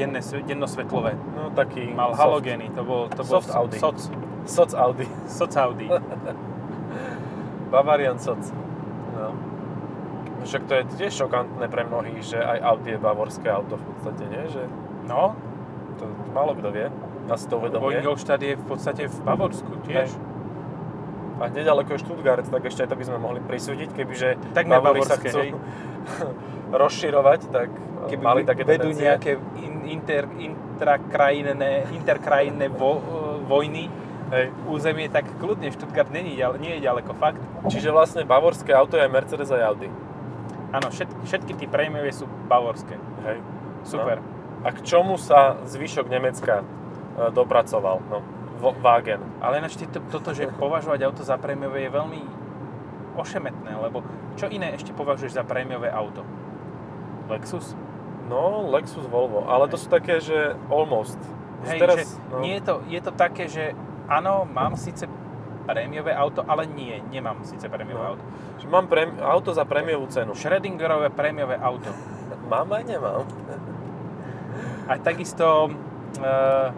denné, 0.00 0.20
sve- 0.20 0.40
dennosvetlové. 0.42 1.12
No 1.36 1.52
taký 1.52 1.92
Mal 1.92 2.10
soft. 2.10 2.20
halogény, 2.20 2.72
to 2.72 2.82
bol, 2.82 3.08
to 3.08 3.20
bol 3.20 3.38
Soft 3.38 3.52
Audi. 3.52 3.76
Soc, 3.76 3.98
Soc 4.44 4.70
Audi. 4.72 5.04
soc 5.28 5.52
Audi. 5.54 5.86
Bavarian 7.70 8.18
Soc. 8.18 8.40
No. 9.14 9.36
Však 10.40 10.62
to 10.64 10.72
je 10.74 10.82
tiež 10.96 11.12
šokantné 11.14 11.68
pre 11.68 11.84
mnohých, 11.84 12.24
že 12.24 12.38
aj 12.40 12.58
Audi 12.64 12.90
je 12.90 12.98
bavorské 12.98 13.46
auto 13.46 13.76
v 13.76 13.84
podstate, 13.84 14.24
nie? 14.26 14.42
Že 14.48 14.62
No, 15.04 15.36
to 15.96 16.04
málo 16.32 16.54
kto 16.54 16.70
vie. 16.70 16.88
Asi 17.26 17.44
to 17.46 17.58
uvedomuje. 17.58 17.98
Ingolstadt 17.98 18.40
je 18.40 18.54
v 18.54 18.64
podstate 18.64 19.04
v 19.04 19.16
Bavorsku 19.20 19.84
tiež. 19.84 20.08
Hej. 20.08 20.28
A 21.40 21.48
nedaleko 21.48 21.92
je 21.92 22.00
Stuttgart, 22.00 22.44
tak 22.44 22.62
ešte 22.62 22.84
aj 22.84 22.88
to 22.88 22.96
by 22.96 23.04
sme 23.04 23.18
mohli 23.18 23.40
prisúdiť, 23.40 23.88
kebyže 23.90 24.52
Tak 24.52 24.64
Bavori 24.66 25.00
sa 25.02 25.16
chcú. 25.16 25.56
rozširovať, 26.70 27.40
tak 27.50 27.68
Keby 28.08 28.22
mali 28.22 28.42
také 28.46 28.64
vedú 28.64 28.90
tendencie. 28.90 29.04
nejaké 29.04 29.30
in, 29.60 29.74
inter, 29.86 30.24
intrakrajinné, 30.38 31.92
interkrajinné 31.92 32.66
vo, 32.72 32.98
e, 32.98 33.02
vojny, 33.44 33.84
Hej. 34.30 34.46
územie, 34.70 35.10
tak 35.10 35.26
kľudne 35.42 35.68
Stuttgart 35.74 36.08
není, 36.14 36.38
nie 36.38 36.72
je 36.78 36.80
ďaleko, 36.86 37.12
fakt. 37.18 37.42
Čiže 37.66 37.90
vlastne 37.90 38.22
bavorské 38.22 38.70
auto 38.72 38.96
je 38.96 39.04
aj 39.04 39.10
Mercedes 39.10 39.50
aj 39.50 39.62
Audi. 39.66 39.90
Áno, 40.70 40.86
všetky, 40.88 41.20
všetky 41.26 41.52
tie 41.58 41.68
prémiové 41.68 42.14
sú 42.14 42.30
bavorské. 42.46 42.94
Hej. 43.26 43.42
Super. 43.82 44.22
A 44.62 44.68
k 44.70 44.78
čomu 44.86 45.18
sa 45.18 45.58
zvyšok 45.66 46.06
Nemecka 46.06 46.62
e, 46.62 46.64
dopracoval? 47.34 47.98
No, 48.06 48.22
Wagen. 48.60 49.24
Ale 49.40 49.58
ináč 49.58 49.80
to, 49.80 50.00
toto, 50.12 50.36
že 50.36 50.52
považovať 50.60 51.00
auto 51.08 51.24
za 51.24 51.40
prémiové 51.40 51.88
je 51.88 51.96
veľmi 51.96 52.20
ošemetné, 53.16 53.72
lebo 53.80 54.04
čo 54.36 54.46
iné 54.52 54.76
ešte 54.76 54.92
považuješ 54.92 55.40
za 55.40 55.44
prémiové 55.44 55.88
auto? 55.88 56.22
Lexus? 57.30 57.78
No, 58.26 58.66
Lexus, 58.70 59.06
Volvo. 59.06 59.46
Ale 59.46 59.66
to 59.66 59.78
sú 59.78 59.86
také, 59.86 60.18
že 60.18 60.54
almost. 60.66 61.18
Hej, 61.66 61.78
teraz, 61.78 61.98
že 61.98 62.06
no, 62.30 62.40
nie 62.40 62.56
je 62.58 62.62
to, 62.64 62.74
je 62.88 63.00
to 63.00 63.12
také, 63.12 63.44
že 63.46 63.76
áno, 64.08 64.48
mám 64.48 64.74
síce 64.74 65.04
prémiové 65.66 66.16
auto, 66.16 66.40
ale 66.42 66.64
nie, 66.66 66.98
nemám 67.12 67.44
síce 67.44 67.68
prémiové 67.68 68.00
No. 68.00 68.10
auto. 68.16 68.24
že 68.58 68.66
mám 68.66 68.88
prém, 68.88 69.12
auto 69.20 69.52
za 69.52 69.62
prémiovú 69.62 70.08
cenu. 70.08 70.32
Schrödingerové 70.34 71.12
prémiové 71.12 71.56
auto. 71.60 71.90
Mám 72.50 72.66
aj 72.74 72.82
nemám. 72.82 73.22
A 74.90 74.98
takisto 74.98 75.70
uh, 76.18 76.68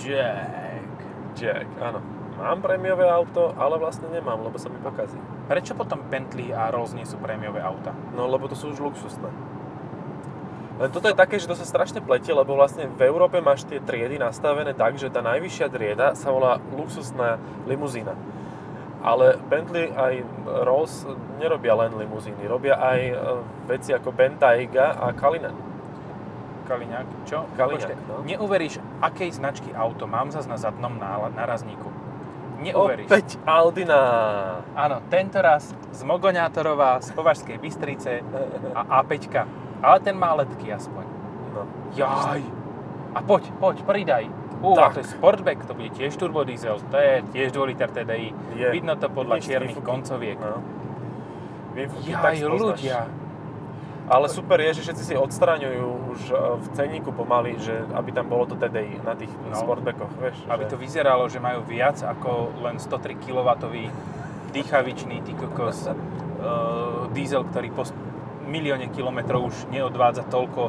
Jack. 0.00 0.96
Jack, 1.36 1.68
áno. 1.84 2.00
Mám 2.40 2.64
prémiové 2.64 3.04
auto, 3.04 3.52
ale 3.54 3.76
vlastne 3.76 4.08
nemám, 4.08 4.40
lebo 4.40 4.56
sa 4.56 4.72
mi 4.72 4.80
pokazí. 4.80 5.20
Prečo 5.46 5.76
potom 5.76 6.00
Bentley 6.08 6.48
a 6.50 6.72
Rolls 6.72 6.96
nie 6.96 7.04
sú 7.04 7.20
prémiové 7.20 7.60
auta? 7.60 7.92
No 8.16 8.24
lebo 8.24 8.48
to 8.48 8.56
sú 8.56 8.72
už 8.72 8.80
luxusné. 8.80 9.28
Len 10.82 10.90
toto 10.90 11.06
je 11.06 11.14
také, 11.14 11.38
že 11.38 11.46
to 11.46 11.54
sa 11.54 11.62
strašne 11.62 12.02
pletie, 12.02 12.34
lebo 12.34 12.58
vlastne 12.58 12.90
v 12.90 13.06
Európe 13.06 13.38
máš 13.38 13.62
tie 13.62 13.78
triedy 13.78 14.18
nastavené 14.18 14.74
tak, 14.74 14.98
že 14.98 15.14
tá 15.14 15.22
najvyššia 15.22 15.66
trieda 15.70 16.18
sa 16.18 16.34
volá 16.34 16.58
luxusná 16.74 17.38
limuzína. 17.70 18.18
Ale 18.98 19.38
Bentley 19.46 19.94
aj 19.94 20.26
Rolls 20.66 21.06
nerobia 21.38 21.78
len 21.78 21.94
limuzíny, 21.94 22.42
robia 22.50 22.82
aj 22.82 22.98
e, 22.98 23.14
veci 23.70 23.94
ako 23.94 24.10
Bentayga 24.10 24.98
a 24.98 25.14
Kalinen. 25.14 25.54
Kaliňák, 26.66 27.06
čo? 27.30 27.46
Kaliňák, 27.54 27.78
Počkaj, 27.78 27.96
no. 28.10 28.26
Neuveríš, 28.26 28.82
akej 29.02 29.38
značky 29.38 29.70
auto 29.74 30.10
mám 30.10 30.34
zase 30.34 30.50
na 30.50 30.58
zadnom 30.58 30.98
nárazníku. 31.34 31.90
Neuveríš. 32.62 33.06
Opäť 33.10 33.38
Aldina. 33.46 34.00
Áno, 34.74 35.02
tento 35.10 35.38
raz 35.42 35.74
z 35.90 36.00
Mogoňátorová, 36.06 37.02
z 37.02 37.10
Považskej 37.14 37.58
Bystrice 37.58 38.22
a 38.74 39.02
A5. 39.02 39.46
Ale 39.82 39.98
ten 39.98 40.14
má 40.14 40.34
ledky 40.34 40.70
aspoň. 40.70 41.04
No. 41.52 41.62
Jaj. 41.92 42.42
A 43.12 43.20
poď, 43.20 43.50
poď, 43.52 43.76
pridaj. 43.82 44.24
Ú, 44.62 44.72
Tak. 44.72 44.84
a 44.84 44.94
to 44.94 45.00
je 45.02 45.10
Sportback, 45.10 45.66
to 45.66 45.74
bude 45.74 45.90
tiež 45.90 46.14
turbodiesel, 46.14 46.78
to 46.86 46.96
je 46.96 47.12
tiež 47.28 47.50
2 47.50 47.66
liter 47.66 47.90
TDI. 47.90 48.30
Je. 48.54 48.68
Vidno 48.70 48.94
to 48.94 49.10
podľa 49.10 49.36
Vidíš 49.36 49.46
čiernych 49.48 49.74
výfuky? 49.74 49.90
koncoviek. 49.90 50.38
No. 50.38 50.62
Výfuky 51.74 52.10
Jaj, 52.10 52.36
ľudia. 52.46 52.98
Ale 54.04 54.26
super 54.28 54.58
je, 54.60 54.74
že 54.74 54.82
všetci 54.82 55.04
si 55.04 55.14
odstraňujú 55.14 55.86
už 56.10 56.20
e, 56.24 56.34
v 56.34 56.66
ceníku 56.74 57.10
pomaly, 57.10 57.54
že 57.56 57.74
aby 57.92 58.10
tam 58.10 58.26
bolo 58.28 58.44
to 58.44 58.54
TDI 58.54 58.98
na 59.00 59.14
tých 59.14 59.30
No. 59.46 59.54
sportbackoch, 59.56 60.10
vieš. 60.16 60.38
Aby 60.46 60.66
to 60.66 60.74
že... 60.74 60.80
vyzeralo, 60.80 61.26
že 61.26 61.38
majú 61.38 61.62
viac 61.62 61.98
ako 61.98 62.30
len 62.60 62.78
103 62.78 63.14
kW 63.16 63.48
dýchavičný, 64.50 65.22
ty 65.22 65.32
kokos, 65.32 65.86
uh, 65.86 65.94
diesel, 67.08 67.42
ktorý 67.44 67.70
po 67.70 67.82
s- 67.82 67.94
milióne 68.52 68.92
kilometrov 68.92 69.48
už 69.48 69.56
neodvádza 69.72 70.28
toľko, 70.28 70.68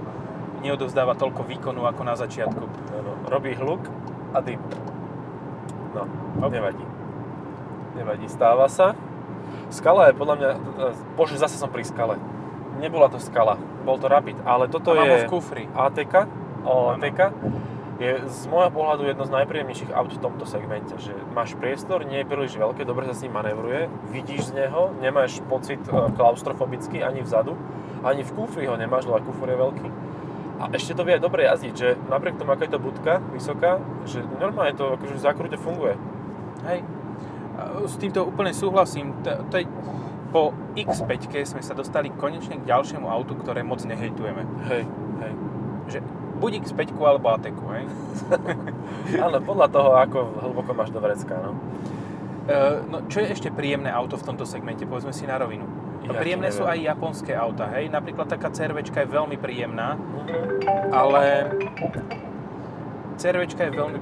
neodovzdáva 0.64 1.20
toľko 1.20 1.44
výkonu 1.44 1.84
ako 1.84 2.02
na 2.08 2.16
začiatku. 2.16 2.64
Robí 3.28 3.52
hluk 3.60 3.84
a 4.32 4.40
dym. 4.40 4.64
No, 5.92 6.08
Hop. 6.40 6.50
nevadí. 6.50 6.86
Nevadí, 8.00 8.26
stáva 8.32 8.72
sa. 8.72 8.96
Skala 9.70 10.10
je 10.10 10.14
podľa 10.16 10.36
mňa... 10.40 10.50
e, 10.50 10.58
Bože, 11.20 11.36
zase 11.38 11.60
som 11.60 11.68
pri 11.70 11.84
skale. 11.84 12.16
Nebola 12.80 13.12
to 13.12 13.22
skala, 13.22 13.60
bol 13.86 14.02
to 14.02 14.10
Rapid, 14.10 14.40
ale 14.48 14.66
toto 14.72 14.96
A 14.96 15.04
je 15.06 15.28
v 15.28 15.30
kufri. 15.30 15.64
ATK. 15.70 16.26
O. 16.66 16.96
ATK 16.96 17.20
je 18.02 18.26
z 18.26 18.42
môjho 18.50 18.74
pohľadu 18.74 19.06
jedno 19.06 19.24
z 19.26 19.34
najpríjemnejších 19.38 19.94
aut 19.94 20.10
v 20.10 20.24
tomto 20.24 20.46
segmente, 20.50 20.94
že 20.98 21.14
máš 21.38 21.54
priestor, 21.54 22.02
nie 22.04 22.26
je 22.26 22.30
príliš 22.30 22.58
veľké, 22.58 22.90
dobre 22.90 23.06
sa 23.06 23.14
s 23.14 23.22
ním 23.22 23.38
manévruje, 23.38 23.86
vidíš 24.10 24.50
z 24.50 24.66
neho, 24.66 24.98
nemáš 24.98 25.40
pocit 25.46 25.80
e, 25.86 25.92
klaustrofobický 26.18 27.06
ani 27.06 27.22
vzadu, 27.22 27.54
ani 28.02 28.26
v 28.26 28.32
kufri 28.34 28.66
ho 28.66 28.74
nemáš, 28.74 29.06
lebo 29.06 29.22
aj 29.22 29.26
kufor 29.30 29.48
je 29.50 29.58
veľký. 29.58 29.88
A 30.64 30.64
ešte 30.74 30.96
to 30.98 31.06
vie 31.06 31.18
aj 31.18 31.24
dobre 31.24 31.46
jazdiť, 31.46 31.74
že 31.76 31.98
napriek 32.10 32.40
tomu, 32.40 32.56
aká 32.56 32.66
je 32.66 32.74
to 32.74 32.82
budka 32.82 33.20
vysoká, 33.34 33.84
že 34.10 34.26
normálne 34.40 34.74
to 34.74 34.96
akože 34.96 35.14
v 35.18 35.24
zákrute 35.24 35.58
funguje. 35.60 35.98
Hej. 36.66 36.86
A 37.54 37.86
S 37.86 38.00
týmto 38.02 38.26
úplne 38.26 38.56
súhlasím. 38.56 39.14
To, 39.22 39.44
to 39.50 39.62
je, 39.62 39.66
po 40.34 40.56
X5 40.74 41.46
sme 41.46 41.62
sa 41.62 41.78
dostali 41.78 42.10
konečne 42.10 42.58
k 42.58 42.66
ďalšiemu 42.66 43.06
autu, 43.06 43.38
ktoré 43.38 43.62
moc 43.62 43.86
nehejtujeme. 43.86 44.42
Hej, 44.66 44.84
hej. 45.22 45.34
Že 45.90 46.00
buď 46.44 46.68
X5 46.68 46.92
alebo 47.00 47.32
ATK, 47.32 47.60
hej? 47.72 47.86
Ale 49.24 49.40
podľa 49.40 49.68
toho, 49.72 49.96
ako 49.96 50.20
hlboko 50.44 50.72
máš 50.76 50.92
do 50.92 51.00
vrecka, 51.00 51.40
no. 51.40 51.56
Uh, 52.44 52.84
no, 52.92 52.98
čo 53.08 53.24
je 53.24 53.32
ešte 53.32 53.48
príjemné 53.48 53.88
auto 53.88 54.20
v 54.20 54.28
tomto 54.28 54.44
segmente? 54.44 54.84
Povedzme 54.84 55.16
si 55.16 55.24
na 55.24 55.40
rovinu. 55.40 55.64
No, 56.04 56.12
Ja 56.12 56.20
príjemné 56.20 56.52
sú 56.52 56.68
aj 56.68 56.76
japonské 56.84 57.32
auta, 57.32 57.72
hej? 57.72 57.88
Napríklad 57.88 58.28
taká 58.28 58.52
CRVčka 58.52 59.08
je 59.08 59.10
veľmi 59.16 59.40
príjemná, 59.40 59.96
ale 60.92 61.48
CRVčka 63.16 63.64
je 63.64 63.72
veľmi 63.72 64.00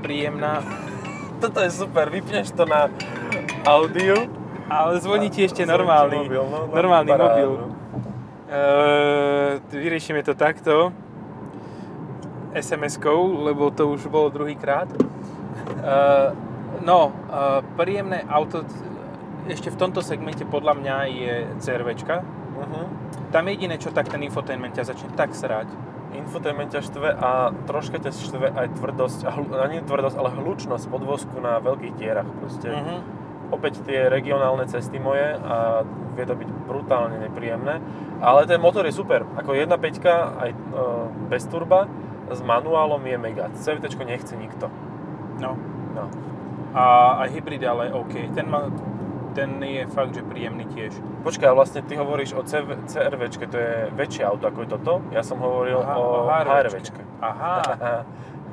príjemná, 0.00 0.64
Toto 1.42 1.58
je 1.58 1.74
super, 1.74 2.06
vypneš 2.06 2.54
to 2.54 2.62
na 2.62 2.86
audiu. 3.66 4.30
ale 4.70 5.02
zvoní 5.02 5.26
ti 5.26 5.42
ešte 5.42 5.66
normálny, 5.66 6.22
mobil, 6.22 6.38
no, 6.46 6.70
no, 6.70 6.72
normálny 6.72 7.10
paráda, 7.10 7.44
mobil. 7.44 7.50
no. 7.58 7.66
Uh, 8.52 9.58
vyriešime 9.74 10.22
to 10.22 10.38
takto 10.38 10.94
SMS-kou, 12.52 13.48
lebo 13.48 13.72
to 13.72 13.88
už 13.88 14.06
bolo 14.12 14.28
druhýkrát. 14.28 14.88
Uh, 14.92 16.36
no, 16.84 17.12
uh, 17.32 17.64
príjemné 17.76 18.22
auto 18.28 18.62
ešte 19.48 19.74
v 19.74 19.76
tomto 19.78 20.00
segmente 20.04 20.46
podľa 20.46 20.78
mňa 20.78 20.96
je 21.10 21.34
CRVčka. 21.58 22.22
Mhm. 22.62 22.80
Tam 23.32 23.48
jediné, 23.48 23.80
čo 23.80 23.90
tak 23.90 24.12
ten 24.12 24.22
infotainment 24.22 24.76
ťa 24.76 24.92
začne 24.92 25.10
tak 25.16 25.32
srať. 25.32 25.66
Infotainment 26.12 26.68
ťa 26.68 26.84
štve 26.84 27.08
a 27.16 27.56
troška 27.64 27.96
ťa 27.96 28.12
štve 28.12 28.46
aj 28.52 28.66
tvrdosť, 28.76 29.24
a 29.24 29.30
hlu, 29.32 29.48
nie 29.72 29.80
tvrdosť, 29.80 30.16
ale 30.20 30.36
hlučnosť 30.36 30.84
podvozku 30.92 31.40
na 31.40 31.56
veľkých 31.64 31.96
dierach 31.96 32.28
proste. 32.36 32.68
Uh-huh. 32.68 33.00
Opäť 33.56 33.80
tie 33.88 34.12
regionálne 34.12 34.68
cesty 34.68 35.00
moje 35.00 35.24
a 35.24 35.80
vie 36.12 36.24
to 36.28 36.36
byť 36.36 36.48
brutálne 36.68 37.16
nepríjemné. 37.16 37.80
Ale 38.20 38.44
ten 38.44 38.60
motor 38.60 38.84
je 38.84 38.92
super. 38.92 39.24
Ako 39.40 39.56
1.5 39.56 39.72
aj 40.12 40.50
e, 40.52 40.56
bez 41.32 41.48
turba 41.48 41.88
s 42.30 42.40
manuálom 42.42 43.02
je 43.02 43.18
mega. 43.18 43.50
CVT 43.54 43.98
nechce 44.06 44.34
nikto. 44.36 44.70
No. 45.40 45.58
No. 45.92 46.06
A 46.72 46.82
aj 47.26 47.28
hybrid 47.36 47.64
ale 47.64 47.92
OK. 47.92 48.32
Ten, 48.32 48.46
má, 48.48 48.70
ten 49.36 49.60
je 49.60 49.84
fakt, 49.92 50.16
že 50.16 50.22
príjemný 50.24 50.64
tiež. 50.72 50.96
Počkaj, 51.26 51.48
a 51.50 51.54
vlastne 51.56 51.80
ty 51.84 51.96
hovoríš 51.96 52.32
o 52.36 52.42
CV, 52.44 52.80
CRVčke, 52.88 53.44
to 53.48 53.56
je 53.60 53.74
väčšie 53.92 54.24
auto 54.24 54.48
ako 54.48 54.58
je 54.64 54.68
toto. 54.72 54.92
Ja 55.12 55.20
som 55.20 55.40
hovoril 55.40 55.80
Aha, 55.80 55.94
o, 55.98 56.04
o 56.04 56.30
HRVčke. 56.30 57.02
HRVčke. 57.02 57.02
Aha. 57.20 57.54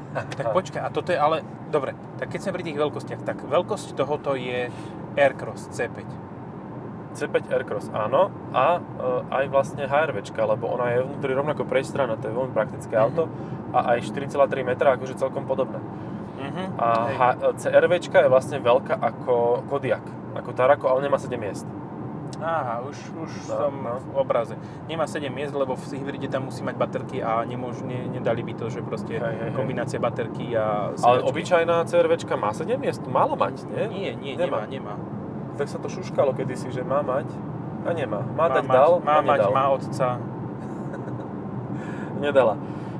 tak 0.40 0.46
počkaj, 0.52 0.82
a 0.84 0.90
toto 0.90 1.14
je 1.14 1.20
ale... 1.20 1.46
Dobre, 1.70 1.94
tak 2.18 2.34
keď 2.34 2.40
sme 2.42 2.56
pri 2.58 2.64
tých 2.66 2.78
veľkostiach, 2.82 3.22
tak 3.22 3.46
veľkosť 3.46 3.94
tohoto 3.94 4.34
je 4.34 4.74
Aircross 5.14 5.70
C5. 5.70 6.29
C5 7.20 7.36
Aircross, 7.50 7.92
áno. 7.92 8.22
A 8.50 8.76
e, 8.76 8.82
aj 9.30 9.46
vlastne 9.48 9.84
HRVčka, 9.84 10.40
lebo 10.42 10.68
ona 10.68 10.90
je 10.90 11.04
vnútri 11.04 11.32
rovnako 11.32 11.64
prejstraná, 11.64 12.16
to 12.16 12.26
je 12.26 12.34
veľmi 12.34 12.52
praktické 12.52 12.92
Mhm. 12.92 13.02
auto. 13.02 13.28
A 13.70 13.94
aj 13.94 14.08
4,3 14.08 14.40
metra, 14.64 14.96
akože 14.96 15.14
celkom 15.14 15.44
podobné. 15.44 15.78
Mhm. 16.40 16.64
A. 16.76 16.88
H- 17.12 17.38
CRVčka 17.58 18.18
je 18.20 18.30
vlastne 18.30 18.58
veľká 18.58 18.96
ako 18.96 19.34
Kodiaq, 19.68 20.06
ako 20.34 20.50
Tarako, 20.52 20.86
ale 20.88 21.04
nemá 21.04 21.18
7 21.18 21.36
miest. 21.36 21.68
Aha, 22.38 22.80
už, 22.82 22.96
už 23.20 23.32
No, 23.44 23.52
som 23.52 23.74
no. 23.76 24.00
v 24.00 24.16
obraze. 24.16 24.56
Nemá 24.88 25.04
7 25.04 25.28
miest, 25.28 25.52
lebo 25.52 25.76
v 25.76 25.84
hybride 25.92 26.26
tam 26.26 26.48
musí 26.48 26.64
mať 26.64 26.78
baterky 26.78 27.20
a 27.20 27.44
nemôžu, 27.44 27.84
ne, 27.84 28.08
nedali 28.08 28.40
by 28.42 28.54
to, 28.56 28.70
že 28.70 28.80
proste 28.80 29.12
Hej, 29.12 29.20
hej, 29.20 29.52
kombinácia 29.52 30.00
baterky 30.00 30.56
a 30.56 30.90
Ale 30.90 30.96
sedačky. 31.20 31.28
obyčajná 31.28 31.76
CRVčka 31.84 32.34
má 32.34 32.50
7 32.50 32.80
miest? 32.80 33.04
Mala 33.04 33.36
mať, 33.36 33.68
nie? 33.68 33.84
Nie, 33.90 34.12
nie, 34.16 34.34
Nemá. 34.34 34.64
nemá, 34.64 34.72
nemá. 34.72 34.94
Tak 35.60 35.68
sa 35.68 35.76
to 35.76 35.92
šuškalo 35.92 36.32
kedysi, 36.32 36.72
že 36.72 36.88
má 36.88 37.04
mať 37.04 37.28
a 37.84 37.92
nemá. 37.92 38.24
Má, 38.24 38.48
Má 38.48 38.56
dať 38.56 38.64
mať, 38.64 38.76
dal 38.80 38.92
má 39.04 39.12
a 39.12 39.22
mať, 39.22 39.40
nedal. 39.44 39.52
má 39.52 39.66
otca. 39.76 40.08
Nedala. 42.24 42.56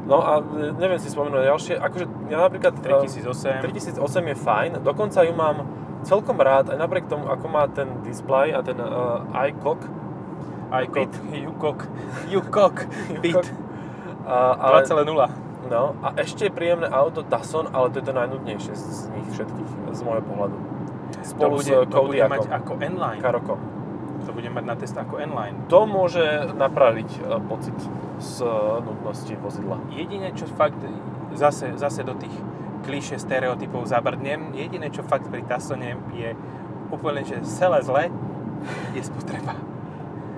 No 0.10 0.18
a 0.26 0.42
e, 0.42 0.74
neviem 0.80 0.98
si 0.98 1.08
spomenúť 1.12 1.44
ďalšie, 1.46 1.74
akože 1.78 2.06
ja 2.34 2.38
napríklad... 2.42 2.74
e, 2.82 3.08
3008. 3.08 3.64
3008 4.00 4.32
je 4.32 4.36
fajn, 4.36 4.72
dokonca 4.82 5.22
ju 5.24 5.34
mám 5.36 5.58
celkom 6.02 6.40
rád, 6.40 6.72
aj 6.74 6.78
napriek 6.80 7.06
tomu, 7.12 7.28
ako 7.28 7.46
má 7.52 7.68
ten 7.68 8.00
display 8.08 8.56
a 8.56 8.64
ten 8.64 8.80
uh, 8.80 9.22
iCock. 9.52 9.84
iCock, 10.72 11.12
Yukok, 11.36 11.80
Yukok, 12.32 12.76
Bit, 13.20 13.52
ale, 14.26 14.88
2.0. 14.88 15.68
no, 15.68 15.84
a 16.00 16.08
ešte 16.16 16.48
je 16.48 16.52
príjemné 16.56 16.88
auto 16.88 17.20
Tucson, 17.22 17.68
ale 17.76 17.92
to 17.92 18.00
je 18.00 18.06
to 18.08 18.14
najnudnejšie 18.16 18.74
z, 18.74 18.84
z 18.84 19.02
nich 19.12 19.28
všetkých, 19.36 19.70
z 19.92 20.02
môjho 20.08 20.24
pohľadu. 20.24 20.58
To 21.20 21.28
Spolu 21.28 21.56
bude, 21.60 21.76
s 21.76 21.92
to 21.92 22.00
bude 22.08 22.24
mať 22.24 22.48
ako 22.48 22.72
N-Line. 22.80 23.22
Karokom. 23.22 23.60
To 24.24 24.32
bude 24.32 24.50
mať 24.52 24.66
na 24.68 24.76
test 24.76 24.96
ako 24.96 25.20
N-Line. 25.20 25.68
To 25.68 25.84
môže 25.84 26.54
napraviť 26.56 27.10
e, 27.18 27.20
pocit 27.48 27.76
z 28.20 28.44
e, 28.44 28.48
nudnosti 28.84 29.34
vozidla. 29.40 29.78
Jediné, 29.92 30.32
čo 30.36 30.48
fakt, 30.56 30.80
zase, 31.36 31.76
zase 31.76 32.08
do 32.08 32.16
tých 32.16 32.32
klíše 32.88 33.20
stereotypov 33.20 33.88
zabrdnem, 33.88 34.56
jediné, 34.56 34.88
čo 34.92 35.04
fakt 35.04 35.28
pri 35.28 35.44
Tucsone 35.44 36.00
je 36.16 36.36
úplne, 36.90 37.22
že 37.28 37.44
celé 37.44 37.84
zle, 37.84 38.04
je 38.96 39.02
spotreba. 39.04 39.56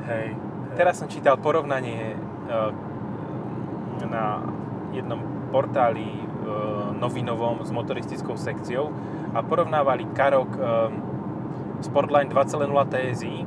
Hej. 0.09 0.33
Teraz 0.77 0.97
som 0.97 1.09
čítal 1.09 1.37
porovnanie 1.37 2.13
e, 2.13 2.17
na 4.09 4.41
jednom 4.91 5.21
portáli 5.53 6.31
novinovom 6.99 7.63
s 7.63 7.71
motoristickou 7.71 8.35
sekciou 8.35 8.91
a 9.31 9.39
porovnávali 9.41 10.05
Karok 10.11 10.51
e, 10.51 10.61
Sportline 11.81 12.27
2.0 12.27 12.67
TSI 12.85 13.37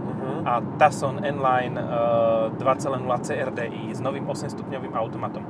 Mhm. 0.00 0.44
a 0.44 0.52
Tucson 0.76 1.16
N-Line 1.18 1.76
e, 1.76 1.86
2.0 2.56 3.18
CRDI 3.18 3.90
s 3.90 4.00
novým 4.00 4.26
8-stupňovým 4.26 4.92
automatom. 4.92 5.44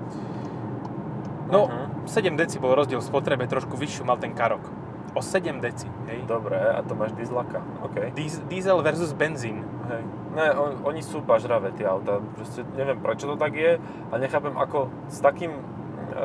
No, 1.51 1.67
Mhm. 1.67 2.07
7 2.07 2.37
deci 2.37 2.59
bol 2.59 2.75
rozdiel 2.75 3.01
v 3.01 3.07
spotrebe, 3.07 3.45
trošku 3.45 3.75
vyššiu 3.75 4.05
mal 4.05 4.17
ten 4.17 4.31
Karok. 4.31 4.63
O 5.11 5.19
7 5.19 5.59
deci, 5.59 5.91
hej. 6.07 6.23
Dobre, 6.23 6.55
a 6.55 6.79
to 6.83 6.95
máš 6.95 7.11
dieslaka. 7.13 7.59
OK. 7.83 8.15
Dies- 8.15 8.39
Diesel 8.47 8.79
versus 8.79 9.11
benzín. 9.11 9.67
Hej. 9.91 10.03
Ne, 10.31 10.55
on, 10.55 10.79
oni 10.87 11.03
sú 11.03 11.19
bažravé 11.19 11.75
tie 11.75 11.83
auta. 11.83 12.23
Proste 12.39 12.63
neviem 12.79 13.03
prečo 13.03 13.27
to 13.27 13.35
tak 13.35 13.59
je 13.59 13.83
a 13.83 14.15
nechápem 14.15 14.55
ako 14.55 14.87
s 15.11 15.19
takým 15.19 15.51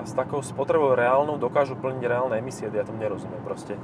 s 0.02 0.12
takou 0.12 0.40
spotrebou 0.40 0.92
reálnou 0.92 1.36
dokážu 1.36 1.74
plniť 1.74 2.04
reálne 2.04 2.36
emisie, 2.36 2.68
ja 2.68 2.82
tomu 2.82 2.98
nerozumiem 2.98 3.40
proste. 3.40 3.78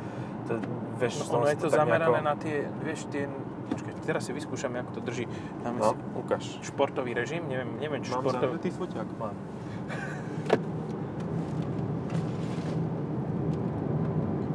To, 0.46 0.58
vieš, 0.96 1.22
No, 1.24 1.38
ono 1.38 1.48
je 1.48 1.58
to 1.58 1.67
zamerané 1.67 2.12
nejako- 2.13 2.25
na 2.25 2.36
tie, 2.36 2.55
vieš, 2.79 3.05
tie... 3.08 3.25
Počkaj, 3.72 3.93
teraz 4.03 4.22
si 4.22 4.31
vyskúšame, 4.31 4.79
ako 4.79 4.91
to 4.93 5.01
drží. 5.01 5.25
Dáme 5.62 5.77
No, 5.77 5.88
si 5.88 5.96
ukáž. 6.17 6.43
športový 6.62 7.13
režim, 7.13 7.46
neviem, 7.46 7.72
neviem 7.77 8.01
čo 8.01 8.13
Mám 8.13 8.25
športový... 8.25 8.43
zavretý 8.51 8.70
foťák, 8.70 9.08
mám. 9.15 9.36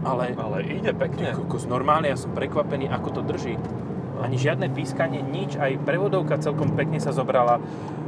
Ale, 0.03 0.31
Ale 0.33 0.59
ide 0.63 0.93
pekne. 0.93 1.35
kokos, 1.35 1.67
normálne, 1.67 2.07
ja 2.07 2.15
som 2.15 2.31
prekvapený, 2.31 2.87
ako 2.87 3.09
to 3.11 3.23
drží. 3.25 3.59
Ani 4.17 4.37
žiadne 4.37 4.71
pískanie, 4.71 5.19
nič, 5.19 5.57
aj 5.57 5.83
prevodovka 5.83 6.39
celkom 6.39 6.73
pekne 6.73 6.97
sa 6.97 7.11
zobrala. 7.11 7.59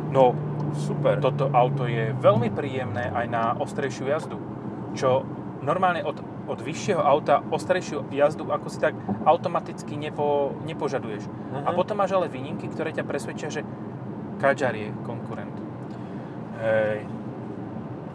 No, 0.09 0.33
Super. 0.75 1.21
toto 1.21 1.49
auto 1.53 1.89
je 1.89 2.13
veľmi 2.13 2.53
príjemné 2.53 3.09
aj 3.13 3.27
na 3.29 3.43
ostrejšiu 3.57 4.05
jazdu. 4.09 4.39
Čo 4.93 5.25
normálne 5.63 6.05
od, 6.05 6.21
od 6.49 6.59
vyššieho 6.61 7.03
auta 7.03 7.45
ostrejšiu 7.45 8.09
jazdu 8.13 8.49
ako 8.49 8.67
si 8.73 8.79
tak 8.81 8.95
automaticky 9.25 9.97
nepo, 9.97 10.57
nepožaduješ. 10.65 11.29
Mhm. 11.29 11.65
A 11.67 11.69
potom 11.73 11.99
máš 11.99 12.15
ale 12.17 12.33
výnimky, 12.33 12.69
ktoré 12.69 12.93
ťa 12.93 13.05
presvedčia, 13.05 13.49
že 13.53 13.63
Kadžar 14.39 14.75
je 14.75 14.95
konkurent. 15.03 15.55
Hej. 16.63 17.07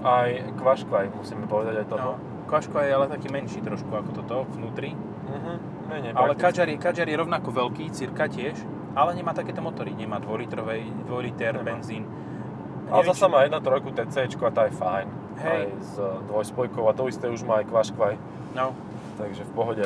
Aj 0.03 0.29
kvaškvaj, 0.59 1.15
musíme 1.15 1.47
povedať 1.47 1.83
aj 1.83 1.87
toto. 1.87 2.11
No, 2.15 2.33
Kaško 2.47 2.75
je 2.83 2.91
ale 2.91 3.07
taký 3.07 3.31
menší 3.31 3.63
trošku 3.63 3.91
ako 3.91 4.11
toto 4.23 4.35
vnútri. 4.55 4.95
Mhm. 4.95 5.53
Menej 5.89 6.11
Ale. 6.15 6.35
Kadžar 6.35 6.67
je, 6.67 6.77
Kadžar 6.79 7.07
je 7.07 7.17
rovnako 7.19 7.49
veľký, 7.51 7.91
cirka 7.91 8.27
tiež, 8.31 8.55
ale 8.95 9.15
nemá 9.15 9.35
takéto 9.35 9.59
motory. 9.59 9.91
Nemá 9.95 10.19
2-litrový, 10.19 11.07
2-liter 11.07 11.59
Nemá. 11.59 11.65
benzín. 11.75 12.03
Ale 12.91 13.01
Neviem, 13.01 13.09
zasa 13.15 13.25
má 13.27 13.39
1.3 13.43 13.59
TC 13.95 14.15
a 14.37 14.49
tá 14.51 14.63
je 14.67 14.73
fajn. 14.75 15.07
Hej. 15.33 15.49
Aj 15.49 15.65
s 15.81 15.93
dvojspojkou 16.29 16.83
a 16.85 16.93
to 16.93 17.07
isté 17.07 17.25
už 17.27 17.43
má 17.43 17.63
aj 17.63 17.67
kvaškvaj. 17.67 18.13
No, 18.53 18.75
Takže 19.13 19.45
v 19.45 19.51
pohode. 19.53 19.85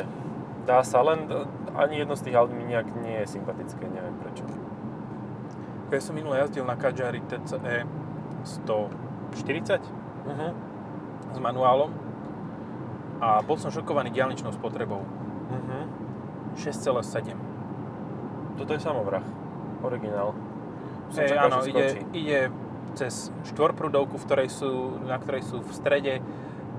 Dá 0.64 0.80
sa, 0.84 1.00
len 1.00 1.28
e, 1.28 1.44
ani 1.76 2.00
jedno 2.00 2.16
z 2.16 2.24
tých 2.28 2.36
aut 2.36 2.48
mi 2.48 2.64
nejak 2.64 2.88
nie 3.00 3.20
je 3.24 3.36
sympatické, 3.36 3.84
neviem 3.88 4.16
prečo. 4.20 4.44
keď 5.88 6.00
som 6.00 6.12
minule 6.12 6.36
jazdil 6.36 6.68
na 6.68 6.76
Kadžari 6.76 7.24
TCE 7.24 7.88
140 8.44 9.80
Mhm. 10.28 10.48
s 11.32 11.38
manuálom 11.40 11.88
a 13.20 13.40
bol 13.40 13.56
som 13.56 13.72
šokovaný 13.72 14.12
diaľničnou 14.12 14.52
spotrebou. 14.52 15.00
Mhm. 15.48 15.78
6,7. 16.56 17.36
Toto 18.56 18.74
je 18.74 18.80
samovrah. 18.80 19.24
Originál. 19.80 20.34
Som 21.08 21.24
Hej, 21.24 21.28
čakal, 21.32 21.48
áno, 21.48 21.58
ide, 21.64 21.86
ide 22.12 22.38
cez 22.98 23.30
štvorprúdovku, 23.54 24.18
v 24.18 24.26
ktorej 24.26 24.48
sú, 24.50 24.98
na 25.06 25.22
ktorej 25.22 25.46
sú 25.46 25.62
v 25.62 25.70
strede 25.70 26.18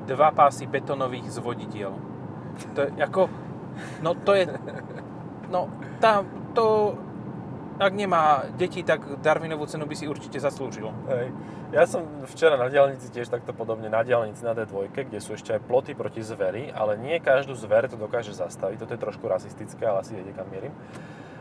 dva 0.03 0.35
pásy 0.35 0.67
betónových 0.67 1.31
zvodidiel. 1.31 1.95
To 2.75 2.79
je 2.83 2.91
ako... 2.99 3.31
No 4.03 4.11
to 4.19 4.35
je... 4.35 4.51
No 5.47 5.71
tá, 6.03 6.27
to... 6.51 6.97
Ak 7.79 7.95
nemá 7.95 8.43
deti, 8.59 8.83
tak 8.83 9.23
Darwinovú 9.23 9.63
cenu 9.63 9.87
by 9.87 9.95
si 9.95 10.03
určite 10.03 10.35
zaslúžil. 10.35 10.91
Hej. 11.07 11.31
Ja 11.71 11.87
som 11.87 12.03
včera 12.27 12.59
na 12.59 12.67
diálnici 12.67 13.07
tiež 13.07 13.31
takto 13.31 13.55
podobne, 13.55 13.87
na 13.87 14.03
diálnici 14.03 14.43
na 14.43 14.51
D2, 14.51 14.91
kde 14.91 15.23
sú 15.23 15.39
ešte 15.39 15.55
aj 15.55 15.63
ploty 15.63 15.95
proti 15.95 16.19
zveri, 16.19 16.75
ale 16.75 16.99
nie 16.99 17.23
každú 17.23 17.55
zver 17.55 17.87
to 17.87 17.95
dokáže 17.95 18.35
zastaviť. 18.35 18.83
Toto 18.83 18.91
je 18.91 18.99
trošku 18.99 19.23
rasistické, 19.31 19.87
ale 19.87 20.03
asi 20.03 20.11
viete, 20.11 20.35
kam 20.35 20.51
mierim. 20.51 20.75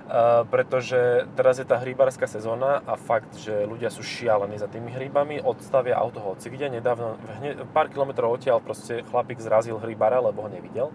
Uh, 0.08 0.48
pretože 0.48 1.28
teraz 1.36 1.60
je 1.60 1.68
tá 1.68 1.76
hríbarská 1.76 2.24
sezóna 2.24 2.80
a 2.88 2.96
fakt, 2.96 3.36
že 3.44 3.68
ľudia 3.68 3.92
sú 3.92 4.00
šialení 4.00 4.56
za 4.56 4.64
tými 4.64 4.88
hríbami, 4.88 5.36
odstavia 5.44 6.00
auto 6.00 6.24
hoci 6.24 6.48
kde. 6.48 6.80
Nedávno, 6.80 7.20
hne, 7.44 7.68
pár 7.76 7.92
kilometrov 7.92 8.40
odtiaľ 8.40 8.64
proste 8.64 9.04
chlapík 9.04 9.36
zrazil 9.36 9.76
hríbara, 9.76 10.16
lebo 10.24 10.44
ho 10.44 10.48
nevidel 10.48 10.88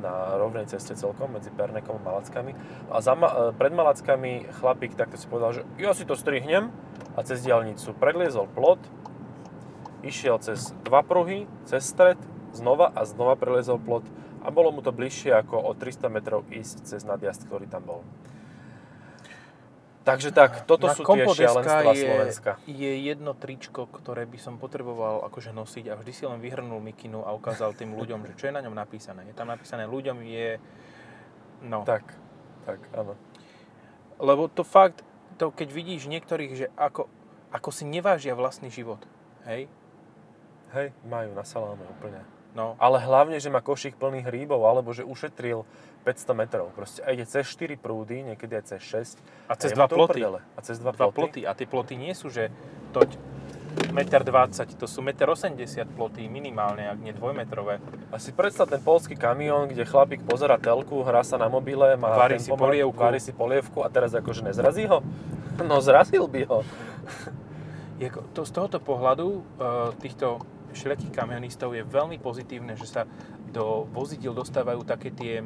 na 0.00 0.36
rovnej 0.40 0.64
ceste 0.68 0.96
celkom 0.96 1.36
medzi 1.36 1.52
Pernekom 1.52 2.00
a 2.00 2.02
Malackami. 2.02 2.56
A 2.88 3.04
za, 3.04 3.12
Ma- 3.12 3.52
e, 3.52 3.56
pred 3.56 3.70
Malackami 3.70 4.48
chlapík 4.60 4.96
takto 4.96 5.20
si 5.20 5.28
povedal, 5.28 5.60
že 5.60 5.62
ja 5.76 5.92
si 5.92 6.08
to 6.08 6.16
strihnem 6.16 6.72
a 7.14 7.20
cez 7.20 7.44
diaľnicu 7.44 7.92
predliezol 8.00 8.48
plot, 8.50 8.80
išiel 10.00 10.40
cez 10.40 10.72
dva 10.88 11.04
pruhy, 11.04 11.44
cez 11.68 11.84
stred, 11.84 12.16
znova 12.56 12.90
a 12.96 13.04
znova 13.04 13.36
preliezol 13.36 13.78
plot 13.78 14.08
a 14.40 14.48
bolo 14.48 14.72
mu 14.72 14.80
to 14.80 14.90
bližšie 14.90 15.36
ako 15.36 15.60
o 15.60 15.70
300 15.76 16.08
metrov 16.08 16.48
ísť 16.48 16.88
cez 16.88 17.04
nadjazd, 17.04 17.44
ktorý 17.46 17.68
tam 17.68 17.84
bol. 17.84 18.00
Takže 20.10 20.30
tak, 20.34 20.50
toto 20.66 20.90
Na 20.90 20.94
sú 20.94 21.02
tie 21.02 21.08
Kompo 21.08 21.30
šialenstva 21.32 21.94
je, 21.94 22.02
Slovenska. 22.02 22.50
je 22.66 22.92
jedno 22.98 23.32
tričko, 23.38 23.86
ktoré 23.86 24.26
by 24.26 24.38
som 24.42 24.58
potreboval 24.58 25.22
akože 25.30 25.54
nosiť 25.54 25.86
a 25.90 25.94
vždy 25.94 26.12
si 26.12 26.24
len 26.26 26.42
vyhrnul 26.42 26.82
mikinu 26.82 27.22
a 27.22 27.30
ukázal 27.30 27.78
tým 27.78 27.94
ľuďom, 27.94 28.26
že 28.26 28.34
čo 28.34 28.44
je 28.50 28.54
na 28.58 28.62
ňom 28.66 28.74
napísané. 28.74 29.22
Je 29.30 29.36
tam 29.38 29.46
napísané 29.46 29.86
ľuďom 29.86 30.18
je... 30.26 30.58
No, 31.62 31.86
Tak, 31.86 32.02
tak, 32.66 32.80
áno. 32.96 33.14
lebo 34.18 34.48
to 34.50 34.66
fakt, 34.66 35.04
to 35.38 35.52
keď 35.54 35.68
vidíš 35.70 36.08
niektorých, 36.08 36.52
že 36.56 36.66
ako, 36.74 37.06
ako 37.54 37.68
si 37.70 37.84
nevážia 37.86 38.32
vlastný 38.34 38.72
život, 38.72 39.00
hej? 39.46 39.68
Hej, 40.70 40.94
majú 41.06 41.34
na 41.34 41.42
saláme 41.42 41.82
úplne. 41.98 42.22
No, 42.50 42.74
Ale 42.82 42.98
hlavne, 42.98 43.38
že 43.38 43.46
má 43.46 43.62
košík 43.62 43.94
plný 43.94 44.26
hríbov, 44.26 44.66
alebo 44.66 44.90
že 44.90 45.06
ušetril 45.06 45.62
500 46.00 46.32
metrov. 46.32 46.72
Proste 46.72 47.00
a 47.00 47.12
ide 47.12 47.24
cez 47.24 47.44
4 47.46 47.76
prúdy, 47.76 48.24
niekedy 48.24 48.56
aj 48.56 48.64
cez 48.72 48.80
6. 49.14 49.20
a 49.46 49.54
cez 49.54 49.70
dva 49.72 49.84
ploty. 49.86 50.20
uprdele. 50.20 50.40
A 50.54 50.60
cez 50.60 50.76
dva, 50.76 50.90
Dva 50.90 51.08
ploty. 51.08 51.16
ploty. 51.16 51.40
A 51.44 51.52
tie 51.52 51.64
ploty 51.64 51.94
nie 51.94 52.12
sú, 52.12 52.28
že 52.28 52.48
toť 52.90 53.20
1,20 53.70 53.94
m, 53.94 54.74
to 54.74 54.86
sú 54.88 54.98
1,80 54.98 55.54
m 55.54 55.88
ploty 55.94 56.26
minimálne, 56.26 56.90
ak 56.90 56.98
nie 56.98 57.12
dvojmetrové. 57.12 57.78
A 58.10 58.18
si 58.18 58.34
predstav 58.34 58.66
ten 58.66 58.82
polský 58.82 59.14
kamión, 59.14 59.70
kde 59.70 59.86
chlapík 59.86 60.26
pozera 60.26 60.58
telku, 60.58 61.06
hrá 61.06 61.22
sa 61.22 61.38
na 61.38 61.46
mobile, 61.46 61.94
má 61.94 62.10
Varí 62.12 62.42
si 62.42 62.50
polievku. 62.50 62.98
varí 62.98 63.20
si 63.22 63.30
polievku 63.30 63.84
a 63.84 63.88
teraz 63.88 64.10
akože 64.10 64.42
nezrazí 64.42 64.90
ho? 64.90 65.00
No 65.60 65.76
zrazil 65.84 66.24
by 66.24 66.48
ho. 66.48 66.64
Je, 68.00 68.08
to, 68.32 68.48
z 68.48 68.52
tohoto 68.56 68.80
pohľadu 68.80 69.28
e, 69.28 69.40
týchto 70.00 70.40
všelijakých 70.72 71.12
kamionistov 71.12 71.76
je 71.76 71.84
veľmi 71.84 72.16
pozitívne, 72.16 72.72
že 72.72 72.88
sa 72.88 73.02
do 73.52 73.84
vozidiel 73.92 74.32
dostávajú 74.32 74.88
také 74.88 75.12
tie 75.12 75.44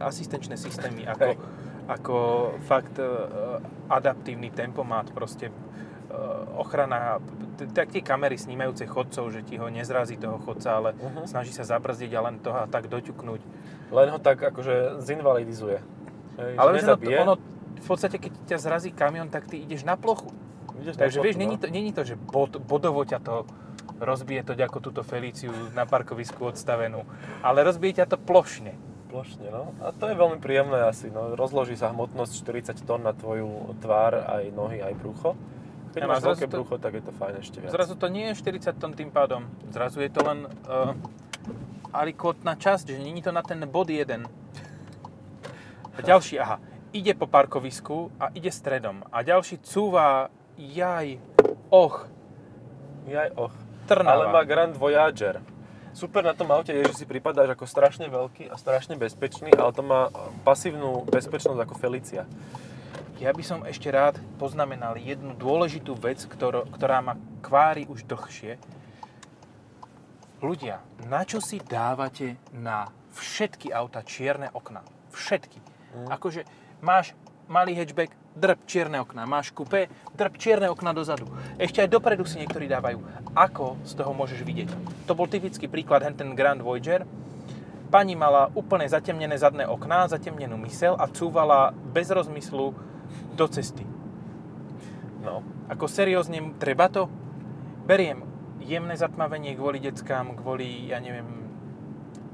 asistenčné 0.00 0.56
systémy, 0.58 1.06
ako, 1.08 1.30
ako 1.88 2.16
fakt 2.66 2.98
e, 2.98 3.06
adaptívny 3.88 4.50
tempomat, 4.50 5.12
proste 5.12 5.48
e, 5.48 5.54
ochrana, 6.58 7.22
tak 7.74 7.94
tie 7.94 8.02
kamery 8.02 8.34
snímajúce 8.34 8.86
chodcov, 8.86 9.30
že 9.30 9.40
ti 9.46 9.56
ho 9.58 9.70
nezrazí 9.70 10.18
toho 10.18 10.38
chodca, 10.42 10.78
ale 10.78 10.90
Mhm. 10.98 11.30
snaží 11.30 11.52
sa 11.54 11.62
zabrzdiť 11.62 12.10
a 12.14 12.20
len 12.24 12.36
toho 12.42 12.58
a 12.62 12.66
tak 12.66 12.90
doťuknúť. 12.90 13.40
Len 13.94 14.08
ho 14.10 14.18
tak 14.18 14.42
akože 14.42 14.98
zinvalidizuje. 15.04 15.78
Hej, 16.34 16.52
Ale 16.58 16.70
že 16.82 16.90
ono, 16.90 16.98
ono, 16.98 17.34
v 17.78 17.86
podstate, 17.86 18.18
keď 18.18 18.32
ťa 18.54 18.58
zrazí 18.58 18.90
kamión, 18.90 19.30
tak 19.30 19.46
ty 19.46 19.62
ideš 19.62 19.86
na 19.86 19.94
plochu. 19.94 20.34
Ideš 20.82 20.98
na 20.98 21.06
Takže 21.06 21.18
plochu, 21.22 21.26
vieš, 21.30 21.36
není 21.38 21.56
no. 21.56 21.62
to, 21.62 21.66
není 21.70 21.90
to, 21.94 22.02
že 22.02 22.18
bod, 22.18 22.58
bodovo 22.58 23.06
ťa 23.06 23.22
to 23.22 23.46
rozbije 24.02 24.42
to 24.42 24.52
ako 24.58 24.78
túto 24.82 25.02
Felíciu 25.06 25.54
na 25.72 25.86
parkovisku 25.86 26.42
odstavenú, 26.42 27.06
ale 27.46 27.62
rozbije 27.62 28.02
ťa 28.02 28.06
to 28.10 28.18
plošne. 28.18 28.74
Plošne, 29.14 29.46
no. 29.46 29.70
A 29.78 29.94
to 29.94 30.10
je 30.10 30.18
veľmi 30.18 30.42
príjemné 30.42 30.90
asi, 30.90 31.06
no. 31.06 31.38
Rozloží 31.38 31.78
sa 31.78 31.94
hmotnosť 31.94 32.34
40 32.74 32.82
tón 32.82 33.06
na 33.06 33.14
tvoju 33.14 33.78
tvár, 33.78 34.26
aj 34.26 34.50
nohy, 34.50 34.82
aj 34.82 34.90
brucho. 34.98 35.38
Keď 35.94 36.02
Áno, 36.02 36.10
máš 36.10 36.26
veľké 36.26 36.50
to- 36.50 36.54
brucho, 36.58 36.74
tak 36.82 36.98
je 36.98 37.02
to 37.06 37.12
fajn 37.14 37.34
ešte 37.38 37.56
viac. 37.62 37.70
Zrazu 37.70 37.94
to 37.94 38.10
nie 38.10 38.34
je 38.34 38.42
40 38.42 38.74
tón 38.74 38.90
tým 38.90 39.14
pádom, 39.14 39.46
zrazu 39.70 40.02
je 40.02 40.10
to 40.10 40.26
len 40.26 40.50
uh, 40.66 40.98
alikotná 41.94 42.58
časť, 42.58 42.90
že 42.90 42.98
není 42.98 43.22
to 43.22 43.30
na 43.30 43.46
ten 43.46 43.62
bod 43.70 43.86
jeden. 43.86 44.26
A 45.94 46.02
ďalší, 46.02 46.42
aha, 46.42 46.58
ide 46.90 47.14
po 47.14 47.30
parkovisku 47.30 48.10
a 48.18 48.34
ide 48.34 48.50
stredom. 48.50 49.06
A 49.14 49.22
ďalší 49.22 49.62
cúva, 49.62 50.26
jaj, 50.58 51.22
och, 51.70 52.10
Jaj, 53.06 53.30
och. 53.36 53.52
Trnava. 53.86 54.10
Ale 54.16 54.32
má 54.32 54.42
Grand 54.42 54.74
Voyager. 54.74 55.38
Super 55.94 56.26
na 56.26 56.34
tom 56.34 56.50
aute 56.50 56.74
je, 56.74 56.90
že 56.90 57.02
si 57.02 57.04
pripadáš 57.06 57.54
ako 57.54 57.70
strašne 57.70 58.10
veľký 58.10 58.50
a 58.50 58.58
strašne 58.58 58.98
bezpečný, 58.98 59.54
ale 59.54 59.70
to 59.70 59.86
má 59.86 60.10
pasívnu 60.42 61.06
bezpečnosť 61.06 61.60
ako 61.62 61.74
Felicia. 61.78 62.26
Ja 63.22 63.30
by 63.30 63.44
som 63.46 63.62
ešte 63.62 63.94
rád 63.94 64.18
poznamenal 64.42 64.98
jednu 64.98 65.38
dôležitú 65.38 65.94
vec, 65.94 66.18
ktorá, 66.26 66.66
ktorá 66.66 66.98
ma 66.98 67.14
kvári 67.46 67.86
už 67.86 68.10
dlhšie. 68.10 68.58
Ľudia, 70.42 70.82
na 71.06 71.22
čo 71.22 71.38
si 71.38 71.62
dávate 71.62 72.42
na 72.50 72.90
všetky 73.14 73.70
auta 73.70 74.02
čierne 74.02 74.50
okná? 74.50 74.82
Všetky. 75.14 75.62
Mm. 75.94 76.10
Akože 76.10 76.42
máš 76.82 77.14
malý 77.46 77.76
hatchback, 77.76 78.12
drb 78.34 78.60
čierne 78.66 78.98
okná. 79.00 79.28
Máš 79.28 79.54
kupé, 79.54 79.92
drb 80.16 80.34
čierne 80.36 80.68
okná 80.70 80.90
dozadu. 80.90 81.28
Ešte 81.60 81.84
aj 81.84 81.92
dopredu 81.92 82.26
si 82.26 82.40
niektorí 82.40 82.66
dávajú. 82.66 83.00
Ako 83.36 83.78
z 83.86 83.92
toho 83.94 84.10
môžeš 84.16 84.42
vidieť? 84.42 84.70
To 85.06 85.12
bol 85.14 85.30
typický 85.30 85.70
príklad, 85.70 86.02
ten 86.16 86.34
Grand 86.34 86.58
Voyager. 86.60 87.06
Pani 87.92 88.18
mala 88.18 88.50
úplne 88.58 88.90
zatemnené 88.90 89.38
zadné 89.38 89.70
okná, 89.70 90.10
zatemnenú 90.10 90.58
mysel 90.66 90.98
a 90.98 91.06
cúvala 91.06 91.70
bez 91.94 92.10
rozmyslu 92.10 92.74
do 93.38 93.46
cesty. 93.46 93.86
No. 95.22 95.46
Ako 95.70 95.86
seriózne, 95.86 96.42
treba 96.58 96.90
to? 96.90 97.06
Beriem 97.86 98.34
jemné 98.64 98.96
zatmavenie 98.96 99.52
kvôli 99.54 99.78
deckám, 99.78 100.34
kvôli, 100.40 100.88
ja 100.88 100.98
neviem, 100.98 101.28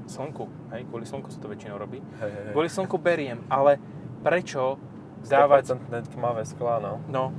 slnku. 0.07 0.47
Hej, 0.71 0.87
kvôli 0.87 1.05
slnku 1.05 1.27
sa 1.29 1.39
to 1.39 1.51
väčšinou 1.51 1.75
robí. 1.75 1.99
Hej, 1.99 2.31
hej, 2.31 2.43
hej. 2.49 2.53
Kvôli 2.55 2.69
slnku 2.71 2.95
beriem, 2.97 3.43
ale 3.51 3.77
prečo. 4.23 4.79
100% 5.25 6.13
tmavé 6.13 6.43
sklá, 6.45 6.81
no. 6.81 7.01
No. 7.07 7.33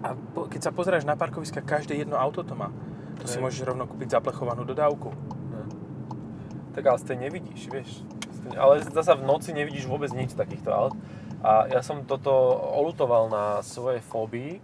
A 0.00 0.16
po, 0.16 0.48
keď 0.48 0.70
sa 0.70 0.72
pozráš 0.72 1.04
na 1.04 1.16
parkoviska, 1.16 1.60
každé 1.60 1.96
jedno 1.96 2.16
auto 2.16 2.40
to 2.40 2.56
má. 2.56 2.72
To 3.20 3.28
si 3.28 3.36
Hej. 3.36 3.44
môžeš 3.44 3.62
rovno 3.68 3.84
kúpiť 3.84 4.16
zaplechovanú 4.16 4.64
dodávku. 4.64 5.12
Tak 6.72 6.82
ale 6.86 6.98
z 7.02 7.04
tej 7.04 7.16
nevidíš, 7.28 7.68
vieš. 7.68 7.90
Ale 8.56 8.80
zasa 8.80 9.18
v 9.18 9.26
noci 9.26 9.52
nevidíš 9.52 9.84
vôbec 9.84 10.08
nič 10.14 10.32
takýchto 10.32 10.70
aut. 10.72 10.94
A 11.40 11.68
ja 11.68 11.80
som 11.84 12.04
toto 12.04 12.32
olutoval 12.76 13.28
na 13.28 13.44
svojej 13.64 14.00
fóbii, 14.00 14.60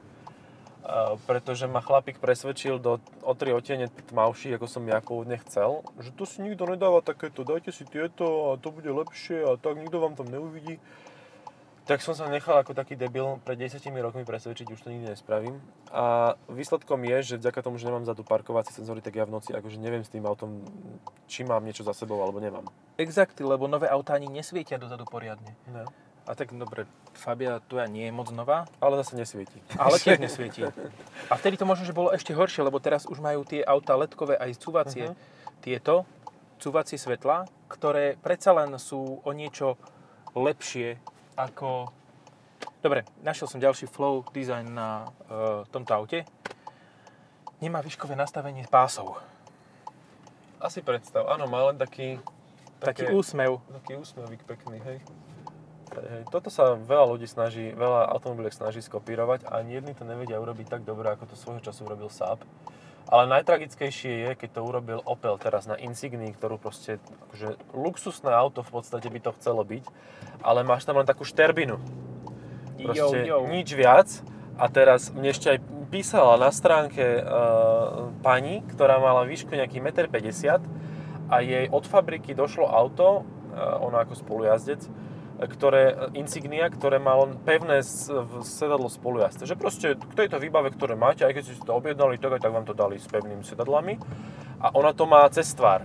a 0.87 1.19
pretože 1.27 1.67
ma 1.67 1.83
chlapík 1.83 2.23
presvedčil 2.23 2.79
do 2.79 3.03
o 3.27 3.33
tri 3.35 3.51
otiene 3.51 3.91
tmavší, 3.91 4.55
ako 4.55 4.71
som 4.71 4.87
ja 4.87 5.03
pôvodne 5.03 5.35
chcel, 5.43 5.83
že 5.99 6.15
to 6.15 6.23
si 6.23 6.47
nikto 6.47 6.63
nedáva 6.63 7.03
takéto, 7.03 7.43
dajte 7.43 7.75
si 7.75 7.83
tieto 7.83 8.55
a 8.55 8.61
to 8.61 8.71
bude 8.71 8.87
lepšie 8.87 9.43
a 9.51 9.59
tak 9.59 9.83
nikto 9.83 9.99
vám 9.99 10.15
tam 10.15 10.31
neuvidí. 10.31 10.79
Tak 11.87 12.03
som 12.03 12.19
sa 12.19 12.27
nechal 12.27 12.59
ako 12.59 12.75
taký 12.75 12.99
debil 12.99 13.39
pred 13.47 13.55
10 13.55 13.79
rokmi 14.03 14.27
presvedčiť, 14.27 14.67
už 14.75 14.83
to 14.83 14.91
nikdy 14.91 15.07
nespravím. 15.07 15.63
A 15.95 16.35
výsledkom 16.51 16.99
je, 17.07 17.17
že 17.23 17.35
vďaka 17.39 17.63
tomu, 17.63 17.79
že 17.79 17.87
nemám 17.87 18.03
zadu 18.03 18.27
parkovacie 18.27 18.75
senzory, 18.75 18.99
tak 18.99 19.15
ja 19.15 19.23
v 19.23 19.39
noci 19.39 19.55
akože 19.55 19.79
neviem 19.79 20.03
s 20.03 20.11
tým 20.11 20.27
autom, 20.27 20.67
či 21.31 21.47
mám 21.47 21.63
niečo 21.63 21.87
za 21.87 21.95
sebou 21.95 22.19
alebo 22.27 22.43
nemám. 22.43 22.67
Exakty, 22.99 23.47
lebo 23.47 23.71
nové 23.71 23.87
autá 23.87 24.19
ani 24.19 24.27
nesvietia 24.27 24.83
dozadu 24.83 25.07
poriadne. 25.07 25.55
No. 25.71 25.87
A 26.27 26.35
tak 26.35 26.51
dobre, 26.51 26.91
Fabia 27.15 27.63
tvoja 27.71 27.87
nie 27.87 28.11
je 28.11 28.13
moc 28.13 28.35
nová, 28.35 28.67
Ale 28.83 28.99
zase 28.99 29.15
nesvieti. 29.15 29.63
ale 29.79 30.03
tiež 30.03 30.19
nesvietí. 30.27 30.67
A 31.31 31.35
vtedy 31.39 31.55
to 31.55 31.71
možno, 31.71 31.87
že 31.87 31.95
bolo 31.95 32.11
ešte 32.11 32.35
horšie, 32.35 32.67
lebo 32.67 32.83
teraz 32.83 33.07
už 33.07 33.23
majú 33.23 33.47
tie 33.47 33.63
auta 33.63 33.95
ledkové 33.95 34.35
aj 34.35 34.59
cúvacie. 34.59 35.15
Mhm. 35.15 35.17
Tieto 35.63 36.03
cúvacie 36.59 36.99
svetla, 36.99 37.47
ktoré 37.71 38.19
predsa 38.19 38.51
len 38.59 38.75
sú 38.83 39.23
o 39.23 39.31
niečo 39.31 39.79
lepšie 40.35 40.99
ako... 41.37 41.93
Dobre, 42.81 43.05
našiel 43.21 43.47
som 43.47 43.61
ďalší 43.61 43.87
flow 43.87 44.25
design 44.33 44.73
na 44.73 45.05
uh, 45.29 45.63
tomto 45.69 45.93
aute. 45.93 46.25
Nemá 47.61 47.81
výškové 47.85 48.17
nastavenie 48.17 48.65
pásov. 48.69 49.21
Asi 50.61 50.81
predstav, 50.81 51.29
áno, 51.29 51.47
má 51.47 51.69
len 51.71 51.77
taký... 51.77 52.19
Taký 52.81 53.13
úsmev. 53.13 53.61
Taký 53.85 53.97
úsmevík 53.97 54.45
pekný. 54.45 54.81
Hej, 54.85 54.99
hej. 55.97 56.23
Toto 56.29 56.53
sa 56.53 56.77
veľa 56.77 57.17
ľudí 57.17 57.25
snaží, 57.25 57.73
veľa 57.73 58.13
automobiliek 58.13 58.53
snaží 58.53 58.85
skopírovať 58.85 59.49
a 59.49 59.65
ani 59.65 59.81
jedni 59.81 59.97
to 59.97 60.05
nevedia 60.05 60.37
urobiť 60.37 60.69
tak 60.69 60.83
dobre, 60.85 61.09
ako 61.09 61.25
to 61.25 61.41
svojho 61.41 61.65
času 61.65 61.89
urobil 61.89 62.13
Saab. 62.13 62.45
Ale 63.07 63.31
najtragickejšie 63.31 64.13
je, 64.27 64.31
keď 64.35 64.51
to 64.59 64.61
urobil 64.67 64.99
Opel 65.07 65.39
teraz 65.39 65.71
na 65.71 65.79
Insignii, 65.79 66.35
ktorú 66.35 66.59
proste, 66.59 66.99
akože 67.31 67.55
luxusné 67.71 68.35
auto 68.35 68.67
v 68.67 68.83
podstate 68.83 69.07
by 69.07 69.21
to 69.23 69.31
chcelo 69.39 69.63
byť, 69.63 69.85
ale 70.43 70.67
máš 70.67 70.83
tam 70.83 70.99
len 70.99 71.07
takú 71.07 71.23
šterbinu. 71.23 71.79
Proste 72.83 73.19
Jo, 73.23 73.47
jo. 73.47 73.51
nič 73.51 73.71
viac. 73.73 74.11
A 74.57 74.67
teraz 74.73 75.13
mne 75.13 75.31
ešte 75.31 75.53
aj 75.55 75.59
písala 75.93 76.35
na 76.41 76.51
stránke 76.51 77.23
uh, 77.23 78.11
pani, 78.27 78.65
ktorá 78.75 78.99
mala 78.99 79.23
výšku 79.29 79.55
nejaký 79.55 79.79
1,50 79.79 80.11
m 80.11 80.61
a 81.27 81.43
jej 81.43 81.67
od 81.71 81.85
fabriky 81.87 82.35
došlo 82.35 82.67
auto, 82.67 83.23
uh, 83.23 83.79
ona 83.83 84.03
ako 84.03 84.19
spolujazdec, 84.19 84.83
ktoré, 85.39 86.13
Insignia, 86.13 86.67
ktoré 86.67 86.97
má 86.97 87.13
len 87.19 87.37
pevné 87.45 87.85
sedadlo 88.41 88.89
spolujazde. 88.89 89.45
Že 89.45 89.57
proste 89.57 89.87
k 89.93 90.13
tejto 90.17 90.41
výbave, 90.41 90.73
ktoré 90.73 90.97
máte, 90.97 91.23
aj 91.23 91.37
keď 91.37 91.43
ste 91.45 91.55
si 91.55 91.63
to 91.63 91.73
objednali, 91.73 92.17
tak 92.17 92.41
tak 92.41 92.49
vám 92.49 92.65
to 92.65 92.73
dali 92.73 92.97
s 92.97 93.05
pevnými 93.05 93.45
sedadlami. 93.45 94.01
A 94.59 94.73
ona 94.73 94.97
to 94.97 95.05
má 95.05 95.29
cez 95.29 95.53
tvár, 95.53 95.85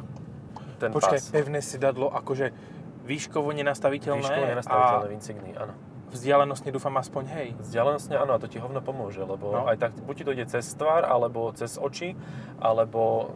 ten 0.79 0.95
Počkaj, 0.95 1.19
pás. 1.19 1.27
pevné 1.29 1.59
sedadlo, 1.59 2.07
akože 2.09 2.55
výškovo 3.03 3.51
nenastaviteľné, 3.51 4.23
Výškovo 4.23 4.47
nenastaviteľné 4.47 5.07
v 5.07 5.15
Insignii, 5.15 5.53
áno. 5.59 5.73
a 5.75 6.11
vzdialenostne 6.11 6.69
dúfam 6.71 6.95
aspoň 6.95 7.23
hej. 7.35 7.47
Vzdialenostne 7.59 8.15
áno, 8.15 8.35
a 8.35 8.39
to 8.39 8.47
ti 8.47 8.55
hovno 8.55 8.79
pomôže, 8.79 9.19
lebo 9.19 9.51
No. 9.51 9.67
aj 9.67 9.77
tak 9.79 9.91
buď 9.99 10.15
ti 10.15 10.23
to 10.23 10.31
ide 10.31 10.45
cez 10.47 10.67
tvár, 10.75 11.03
alebo 11.03 11.51
cez 11.51 11.75
oči, 11.75 12.15
alebo 12.59 13.31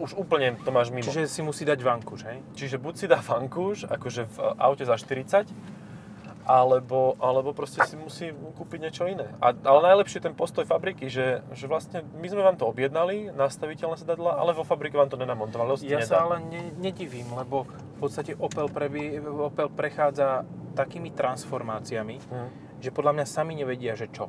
už 0.00 0.16
úplne 0.16 0.56
to 0.56 0.70
máš 0.70 0.88
mimo. 0.88 1.04
Čiže 1.04 1.28
si 1.28 1.40
musí 1.40 1.62
dať 1.62 1.78
vankúš, 1.78 2.24
hej? 2.24 2.40
Čiže 2.54 2.76
buď 2.76 2.94
si 2.96 3.06
dá 3.06 3.20
vankúš, 3.20 3.84
akože 3.84 4.22
v 4.26 4.36
aute 4.56 4.82
za 4.82 4.96
40, 4.96 5.44
alebo, 6.42 7.14
alebo 7.20 7.52
proste 7.52 7.78
si 7.84 7.94
musí 7.94 8.26
kúpiť 8.32 8.78
niečo 8.80 9.04
iné. 9.06 9.28
A, 9.38 9.52
ale 9.54 9.80
najlepšie 9.86 10.18
je 10.18 10.26
ten 10.26 10.34
postoj 10.34 10.64
fabriky, 10.64 11.06
že, 11.06 11.44
že 11.52 11.64
vlastne 11.64 12.02
my 12.12 12.26
sme 12.26 12.42
vám 12.42 12.56
to 12.56 12.66
objednali, 12.66 13.30
nastaviteľné 13.30 13.94
sedadla, 13.96 14.34
ale 14.34 14.50
vo 14.50 14.64
fabrike 14.64 14.96
vám 14.96 15.06
to 15.06 15.14
nenamontovali, 15.14 15.78
Ja 15.84 16.00
nedá. 16.00 16.08
sa 16.08 16.16
ale 16.24 16.42
ne, 16.42 16.74
nedivím, 16.74 17.30
lebo 17.30 17.68
v 17.68 17.98
podstate 18.00 18.34
Opel, 18.34 18.66
prebie, 18.66 19.20
Opel 19.20 19.68
prechádza 19.68 20.42
takými 20.72 21.12
transformáciami, 21.12 22.16
Hm. 22.18 22.48
že 22.80 22.90
podľa 22.90 23.12
mňa 23.12 23.26
sami 23.26 23.52
nevedia, 23.54 23.94
že 23.94 24.08
čo. 24.08 24.26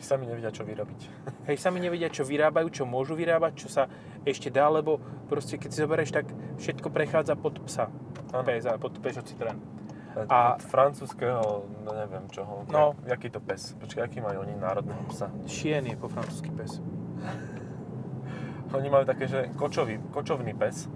Sami 0.00 0.24
nevedia, 0.26 0.54
čo 0.54 0.62
vyrobiť. 0.62 1.00
Hej, 1.48 1.56
sami 1.60 1.78
nevedia, 1.82 2.08
čo 2.08 2.24
vyrábajú, 2.24 2.70
čo 2.70 2.84
môžu 2.86 3.18
vyrábať, 3.18 3.52
čo 3.58 3.68
sa 3.68 3.90
ešte 4.24 4.48
dá, 4.48 4.70
lebo 4.70 4.98
proste 5.28 5.60
keď 5.60 5.70
si 5.70 5.78
zoberieš, 5.84 6.10
tak 6.14 6.26
všetko 6.58 6.88
prechádza 6.88 7.34
pod 7.36 7.60
psa. 7.66 7.90
Áno. 8.32 8.42
Peza, 8.46 8.74
pod 8.80 8.96
Peugeot 8.98 9.26
Citroën. 9.26 9.58
A 10.14 10.54
A- 10.54 10.58
francúzského, 10.62 11.66
no 11.82 11.90
neviem 11.90 12.22
čoho. 12.30 12.62
No. 12.70 12.94
Jak, 13.02 13.18
jaký 13.18 13.34
to 13.34 13.40
pes? 13.42 13.74
Počkaj, 13.82 14.02
aký 14.06 14.18
majú 14.22 14.46
oni 14.46 14.54
národného 14.54 15.02
psa? 15.10 15.26
Chien 15.50 15.82
je 15.90 15.98
po 15.98 16.06
francúzsky 16.06 16.54
pes. 16.54 16.78
Oni 18.74 18.90
majú 18.90 19.06
také, 19.06 19.30
že 19.30 19.54
kočový, 19.54 20.02
kočovný 20.10 20.50
pes, 20.50 20.90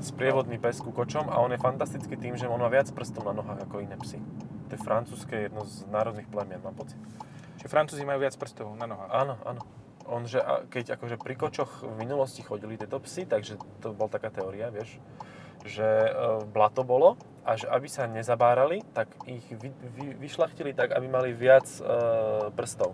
sprievodný 0.00 0.56
pes 0.56 0.80
ku 0.80 0.92
kočom 0.92 1.28
a 1.28 1.36
on 1.44 1.52
je 1.52 1.60
fantastický 1.60 2.16
tým, 2.16 2.40
že 2.40 2.48
on 2.48 2.56
má 2.56 2.72
viac 2.72 2.88
prstov 2.88 3.28
na 3.28 3.36
nohách 3.36 3.68
ako 3.68 3.84
iné 3.84 3.96
psy. 4.00 4.16
To 4.68 4.72
je 4.72 4.80
francúzske 4.80 5.48
jedno 5.48 5.68
z 5.68 5.84
národných 5.92 6.24
plemien, 6.28 6.60
mám 6.64 6.72
pocit. 6.72 6.96
Čiže 7.64 7.72
Francúzi 7.72 8.04
majú 8.04 8.20
viac 8.20 8.36
prstov 8.36 8.76
na 8.76 8.84
nohách. 8.84 9.08
Áno, 9.08 9.40
áno. 9.40 9.64
On, 10.04 10.20
že 10.28 10.36
keď 10.68 11.00
akože 11.00 11.16
pri 11.16 11.32
kočoch 11.32 11.80
v 11.80 11.96
minulosti 11.96 12.44
chodili 12.44 12.76
tieto 12.76 13.00
psy, 13.00 13.24
takže 13.24 13.56
to 13.80 13.96
bola 13.96 14.12
taká 14.12 14.28
teória, 14.28 14.68
vieš, 14.68 15.00
že 15.64 15.80
e, 15.80 16.44
blato 16.44 16.84
bolo 16.84 17.16
a 17.40 17.56
že 17.56 17.64
aby 17.72 17.88
sa 17.88 18.04
nezabárali, 18.04 18.84
tak 18.92 19.16
ich 19.24 19.48
vy, 19.48 19.72
vy, 19.72 20.12
vyšlachtili 20.20 20.76
tak, 20.76 20.92
aby 20.92 21.08
mali 21.08 21.32
viac 21.32 21.64
e, 21.80 21.80
prstov 22.52 22.92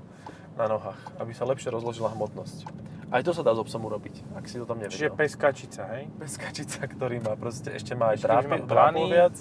na 0.54 0.70
nohách, 0.70 1.02
aby 1.18 1.34
sa 1.34 1.42
lepšie 1.50 1.74
rozložila 1.74 2.14
hmotnosť. 2.14 2.70
Aj 3.10 3.26
to 3.26 3.34
sa 3.34 3.42
dá 3.42 3.50
s 3.50 3.58
obsom 3.58 3.82
urobiť, 3.82 4.22
ak 4.38 4.46
si 4.46 4.62
to 4.62 4.70
tam 4.70 4.78
Čiže 4.78 5.10
nevedel. 5.10 5.18
peskačica, 5.18 5.82
hej? 5.98 6.06
Peskačica, 6.14 6.86
ktorý 6.86 7.18
má 7.18 7.34
proste, 7.34 7.74
ešte 7.74 7.98
má 7.98 8.14
aj 8.14 8.22
drápy, 8.22 8.62
dlany. 8.70 9.02
viac. 9.10 9.34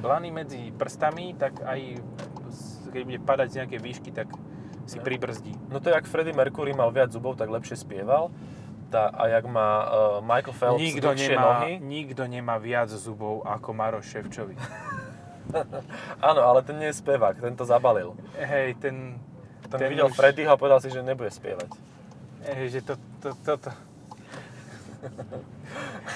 Dlany 0.00 0.32
medzi 0.32 0.72
prstami, 0.72 1.36
tak 1.36 1.60
aj 1.60 2.00
keď 2.96 3.02
bude 3.04 3.20
padať 3.20 3.48
z 3.52 3.56
nejakej 3.60 3.80
výšky, 3.84 4.10
tak 4.16 4.32
si 4.84 4.96
No. 4.96 5.02
pribrzdí. 5.02 5.52
No 5.68 5.78
to 5.78 5.88
je, 5.88 5.94
jak 5.94 6.04
Freddie 6.04 6.32
Mercury 6.32 6.70
mal 6.70 6.88
viac 6.88 7.08
zubov, 7.08 7.34
tak 7.34 7.48
lepšie 7.48 7.76
spieval. 7.76 8.28
Tá, 8.88 9.06
a 9.08 9.28
jak 9.28 9.44
má 9.44 9.70
uh, 9.80 9.88
Michael 10.20 10.50
Phelps 10.52 10.82
Nikto 10.82 11.14
nemá, 11.14 11.62
nohy. 11.62 11.78
nikto 11.78 12.22
nemá 12.24 12.58
viac 12.58 12.90
zubov 12.90 13.44
ako 13.44 13.70
Maroš 13.70 14.06
Ševčovič. 14.08 14.58
Áno, 16.20 16.40
ale 16.42 16.60
ten 16.60 16.74
nie 16.74 16.90
je 16.90 16.98
spevák, 16.98 17.38
ten 17.38 17.54
to 17.54 17.62
zabalil. 17.62 18.18
Hej, 18.34 18.74
ten... 18.76 19.18
Ten, 19.62 19.78
Ten 19.78 19.88
videl 19.88 20.06
už- 20.06 20.18
Freddyho 20.18 20.50
a 20.50 20.58
povedal 20.58 20.82
si, 20.82 20.90
že 20.90 20.98
nebude 20.98 21.30
spievať. 21.30 21.70
Hej, 22.50 22.66
že 22.68 22.80
to, 22.82 22.94
to, 23.22 23.30
to, 23.38 23.52
to. 23.60 23.70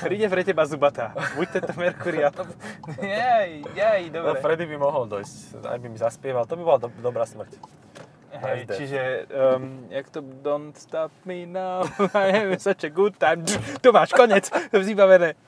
Príde 0.03 0.27
pre 0.27 0.43
teba 0.43 0.67
zubatá. 0.67 1.15
Buď 1.39 1.47
tento 1.55 1.73
Merkury, 1.75 2.21
alebo... 2.21 2.51
Jej, 2.99 3.63
jej, 3.71 4.03
No, 4.11 4.27
dobre. 4.27 4.43
Freddy 4.43 4.67
by 4.67 4.77
mohol 4.77 5.07
dojsť, 5.07 5.63
aj 5.63 5.79
by 5.79 5.87
mi 5.87 5.97
zaspieval, 5.97 6.45
to 6.45 6.59
by 6.59 6.63
bola 6.65 6.79
do, 6.81 6.89
dobrá 6.99 7.23
smrť. 7.23 7.55
Hej, 8.35 8.67
čiže, 8.67 9.01
um, 9.31 9.87
jak 9.91 10.11
to 10.11 10.21
Don't 10.23 10.75
stop 10.75 11.13
me 11.25 11.47
now, 11.47 11.87
I 12.19 12.35
have 12.35 12.59
such 12.59 12.83
a 12.85 12.91
good 12.91 13.15
time. 13.15 13.47
Tu 13.81 13.89
máš, 13.93 14.11
konec, 14.11 14.51
vybavené. 14.75 15.39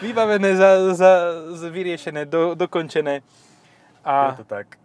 Vybavené, 0.00 0.56
za, 0.56 0.92
za, 0.92 1.10
za 1.56 1.68
vyriešené, 1.68 2.24
do, 2.24 2.52
dokončené. 2.56 3.20
A, 4.04 4.32
Je 4.32 4.44
to 4.44 4.48
tak. 4.48 4.76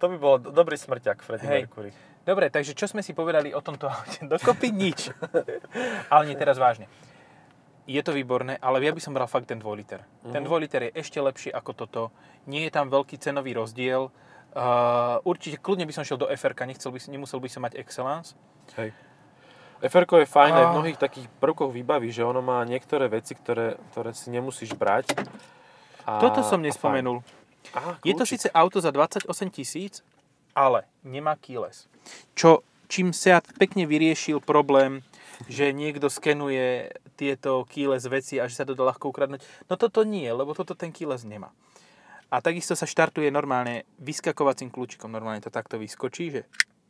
To 0.00 0.08
by 0.08 0.16
bol 0.16 0.34
do- 0.40 0.50
dobrý 0.50 0.76
smrťak, 0.76 1.20
Freddie 1.22 1.48
Hej. 1.48 1.62
Mercury. 1.68 1.90
dobre, 2.24 2.48
takže 2.48 2.72
čo 2.74 2.88
sme 2.88 3.04
si 3.04 3.12
povedali 3.12 3.52
o 3.54 3.60
tomto 3.60 3.88
aute? 3.88 4.24
Dokopy 4.24 4.72
nič. 4.72 5.12
ale 6.12 6.22
nie, 6.26 6.36
teraz 6.36 6.56
vážne. 6.56 6.88
Je 7.82 7.98
to 8.02 8.14
výborné, 8.14 8.62
ale 8.62 8.78
ja 8.78 8.94
by 8.94 9.02
som 9.02 9.10
bral 9.10 9.26
fakt 9.26 9.50
ten 9.50 9.58
2 9.58 9.66
liter. 9.74 10.06
Ten 10.30 10.46
2 10.46 10.62
liter 10.62 10.86
je 10.86 11.02
ešte 11.02 11.18
lepší 11.18 11.50
ako 11.50 11.70
toto. 11.74 12.02
Nie 12.46 12.70
je 12.70 12.72
tam 12.74 12.86
veľký 12.86 13.18
cenový 13.18 13.58
rozdiel. 13.58 14.06
Uh, 14.52 15.16
určite 15.24 15.56
kľudne 15.56 15.88
by 15.88 15.96
som 15.96 16.04
šiel 16.04 16.20
do 16.20 16.28
FR, 16.28 16.52
nechcel 16.68 16.92
by, 16.92 17.00
nemusel 17.08 17.40
by 17.40 17.48
som 17.48 17.64
mať 17.64 17.80
Excellence. 17.80 18.36
Hej. 18.76 18.92
fr 19.80 20.04
je 20.04 20.28
fajn 20.28 20.52
aj 20.52 20.66
v 20.68 20.74
mnohých 20.76 20.98
takých 21.00 21.26
prvkoch 21.40 21.72
výbavy, 21.72 22.12
že 22.12 22.20
ono 22.20 22.44
má 22.44 22.60
niektoré 22.68 23.08
veci, 23.08 23.32
ktoré, 23.32 23.80
ktoré 23.90 24.12
si 24.12 24.28
nemusíš 24.28 24.76
brať. 24.76 25.16
A, 26.04 26.20
Toto 26.20 26.44
som 26.44 26.60
nespomenul. 26.60 27.24
Aha, 27.72 27.96
Je 28.04 28.12
to 28.12 28.28
síce 28.28 28.52
auto 28.52 28.76
za 28.84 28.92
28 28.92 29.24
tisíc, 29.48 30.04
ale 30.52 30.84
nemá 31.00 31.32
keyless. 31.40 31.88
Čo, 32.36 32.60
čím 32.92 33.16
Seat 33.16 33.56
pekne 33.56 33.88
vyriešil 33.88 34.44
problém, 34.44 35.00
že 35.48 35.72
niekto 35.72 36.12
skenuje 36.12 36.92
tieto 37.16 37.64
keyless 37.64 38.04
veci 38.04 38.36
a 38.36 38.52
že 38.52 38.60
sa 38.60 38.68
to 38.68 38.76
dá 38.76 38.84
ľahko 38.84 39.08
ukradnúť. 39.08 39.40
No 39.72 39.80
toto 39.80 40.04
nie, 40.04 40.28
lebo 40.28 40.52
toto 40.52 40.76
ten 40.76 40.92
keyless 40.92 41.24
nemá. 41.24 41.48
A 42.32 42.40
takisto 42.40 42.72
sa 42.72 42.88
štartuje 42.88 43.28
normálne 43.28 43.84
vyskakovacím 44.00 44.72
kľúčikom. 44.72 45.12
Normálne 45.12 45.44
to 45.44 45.52
takto 45.52 45.76
vyskočí, 45.76 46.32
že 46.32 46.40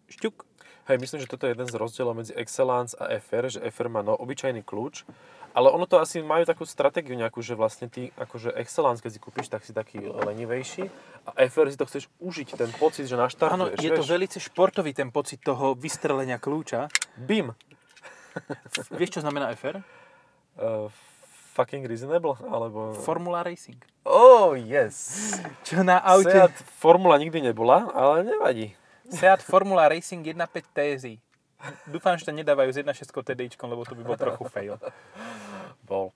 šťuk. 0.07 0.47
Hej, 0.87 0.99
myslím, 1.03 1.19
že 1.23 1.31
toto 1.31 1.47
je 1.47 1.55
jeden 1.55 1.67
z 1.67 1.79
rozdielov 1.79 2.15
medzi 2.15 2.35
Excellence 2.35 2.95
a 2.95 3.11
FR, 3.19 3.51
že 3.51 3.59
FR 3.71 3.91
má 3.91 4.03
no, 4.03 4.19
obyčajný 4.19 4.67
kľúč, 4.67 5.07
ale 5.55 5.71
ono 5.71 5.87
to 5.87 6.03
asi 6.03 6.19
majú 6.23 6.43
takú 6.43 6.67
stratégiu 6.67 7.15
nejakú, 7.15 7.39
že 7.39 7.55
vlastne 7.55 7.87
ty, 7.87 8.11
akože 8.19 8.51
Excellence, 8.59 8.99
keď 8.99 9.11
si 9.15 9.21
kúpiš, 9.23 9.47
tak 9.47 9.63
si 9.63 9.71
taký 9.71 10.03
lenivejší 10.03 10.91
a 11.23 11.31
FR 11.47 11.71
si 11.71 11.79
to 11.79 11.87
chceš 11.87 12.11
užiť, 12.19 12.59
ten 12.59 12.71
pocit, 12.75 13.07
že 13.07 13.15
Áno, 13.15 13.31
naštartuješ, 13.31 13.79
je 13.79 13.91
to 13.95 14.03
vieš? 14.03 14.11
veľmi 14.11 14.29
športový 14.43 14.91
ten 14.91 15.15
pocit 15.15 15.39
toho 15.39 15.79
vystrelenia 15.79 16.43
kľúča. 16.43 16.91
BIM. 17.15 17.55
Vieš, 18.99 19.19
čo 19.19 19.21
znamená 19.23 19.55
FR? 19.55 19.87
Uh, 20.59 20.91
fucking 21.53 21.85
reasonable, 21.85 22.41
alebo... 22.49 22.97
Formula 23.05 23.45
Racing. 23.45 23.77
Oh, 24.09 24.57
yes. 24.57 25.29
Čo 25.69 25.85
na 25.85 26.01
aute... 26.01 26.33
Seat 26.33 26.57
Formula 26.81 27.21
nikdy 27.21 27.45
nebola, 27.45 27.93
ale 27.93 28.25
nevadí. 28.25 28.73
Seat 29.13 29.45
Formula 29.45 29.87
Racing 29.93 30.25
1.5 30.25 30.65
TSI. 30.73 31.15
Dúfam, 31.87 32.19
že 32.19 32.27
to 32.27 32.33
nedávajú 32.35 32.75
s 32.75 32.79
1.6 32.81 33.13
TDI, 33.13 33.55
lebo 33.55 33.87
to 33.87 33.95
by 33.95 34.03
bol 34.03 34.19
trochu 34.19 34.45
fail. 34.51 34.81
Bol. 35.87 36.11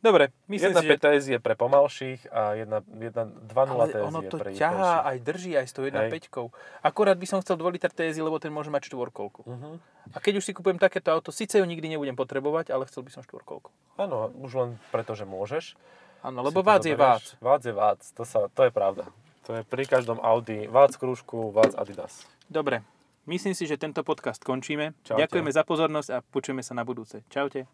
Dobre, 0.00 0.32
myslím 0.48 0.72
Jedna 0.72 0.80
si, 0.80 0.88
že... 0.88 0.92
PTS 0.96 1.24
je 1.36 1.38
pre 1.44 1.52
pomalších 1.60 2.32
a 2.32 2.56
jedna, 2.56 2.80
jedna 2.88 3.28
2.0 3.28 3.68
Ale 3.68 3.86
TS 3.92 4.04
ono 4.08 4.20
je 4.24 4.30
to 4.32 4.38
pre 4.40 4.50
ťahá, 4.56 5.04
aj 5.04 5.16
drží, 5.20 5.52
aj 5.60 5.66
s 5.68 5.72
tou 5.76 5.84
1.5. 5.84 6.08
Hej. 6.08 6.48
Akurát 6.80 7.20
by 7.20 7.26
som 7.28 7.44
chcel 7.44 7.60
2 7.60 7.68
liter 7.76 7.92
TSI, 7.92 8.24
lebo 8.24 8.40
ten 8.40 8.48
môže 8.48 8.72
mať 8.72 8.88
štvorkolku. 8.88 9.44
Mhm. 9.44 9.70
A 10.16 10.18
keď 10.24 10.40
už 10.40 10.44
si 10.48 10.56
kúpujem 10.56 10.80
takéto 10.80 11.12
auto, 11.12 11.28
síce 11.28 11.60
ju 11.60 11.66
nikdy 11.68 11.92
nebudem 11.92 12.16
potrebovať, 12.16 12.72
ale 12.72 12.88
chcel 12.88 13.04
by 13.04 13.12
som 13.12 13.20
štvorkolku. 13.20 13.68
Áno, 14.00 14.32
už 14.40 14.52
len 14.56 14.70
preto, 14.88 15.12
že 15.12 15.28
môžeš. 15.28 15.76
Áno, 16.24 16.40
lebo 16.44 16.64
vác 16.64 16.80
je 16.80 16.96
vác. 16.96 17.36
Vác 17.40 17.60
je 17.60 17.72
vác, 17.76 18.00
to, 18.16 18.24
sa, 18.24 18.48
to 18.52 18.68
je 18.68 18.72
pravda. 18.72 19.04
To 19.48 19.60
je 19.60 19.62
pri 19.64 19.84
každom 19.84 20.20
Audi. 20.20 20.68
Vác 20.68 20.96
krúžku, 20.96 21.52
vác 21.52 21.72
Adidas. 21.76 22.28
Dobre, 22.48 22.84
myslím 23.24 23.52
si, 23.52 23.64
že 23.68 23.80
tento 23.80 24.00
podcast 24.04 24.40
končíme. 24.40 24.96
Čaute. 25.04 25.20
Ďakujeme 25.24 25.50
za 25.52 25.64
pozornosť 25.64 26.08
a 26.12 26.18
počujeme 26.24 26.64
sa 26.64 26.72
na 26.76 26.84
budúce. 26.84 27.24
Čaute. 27.32 27.68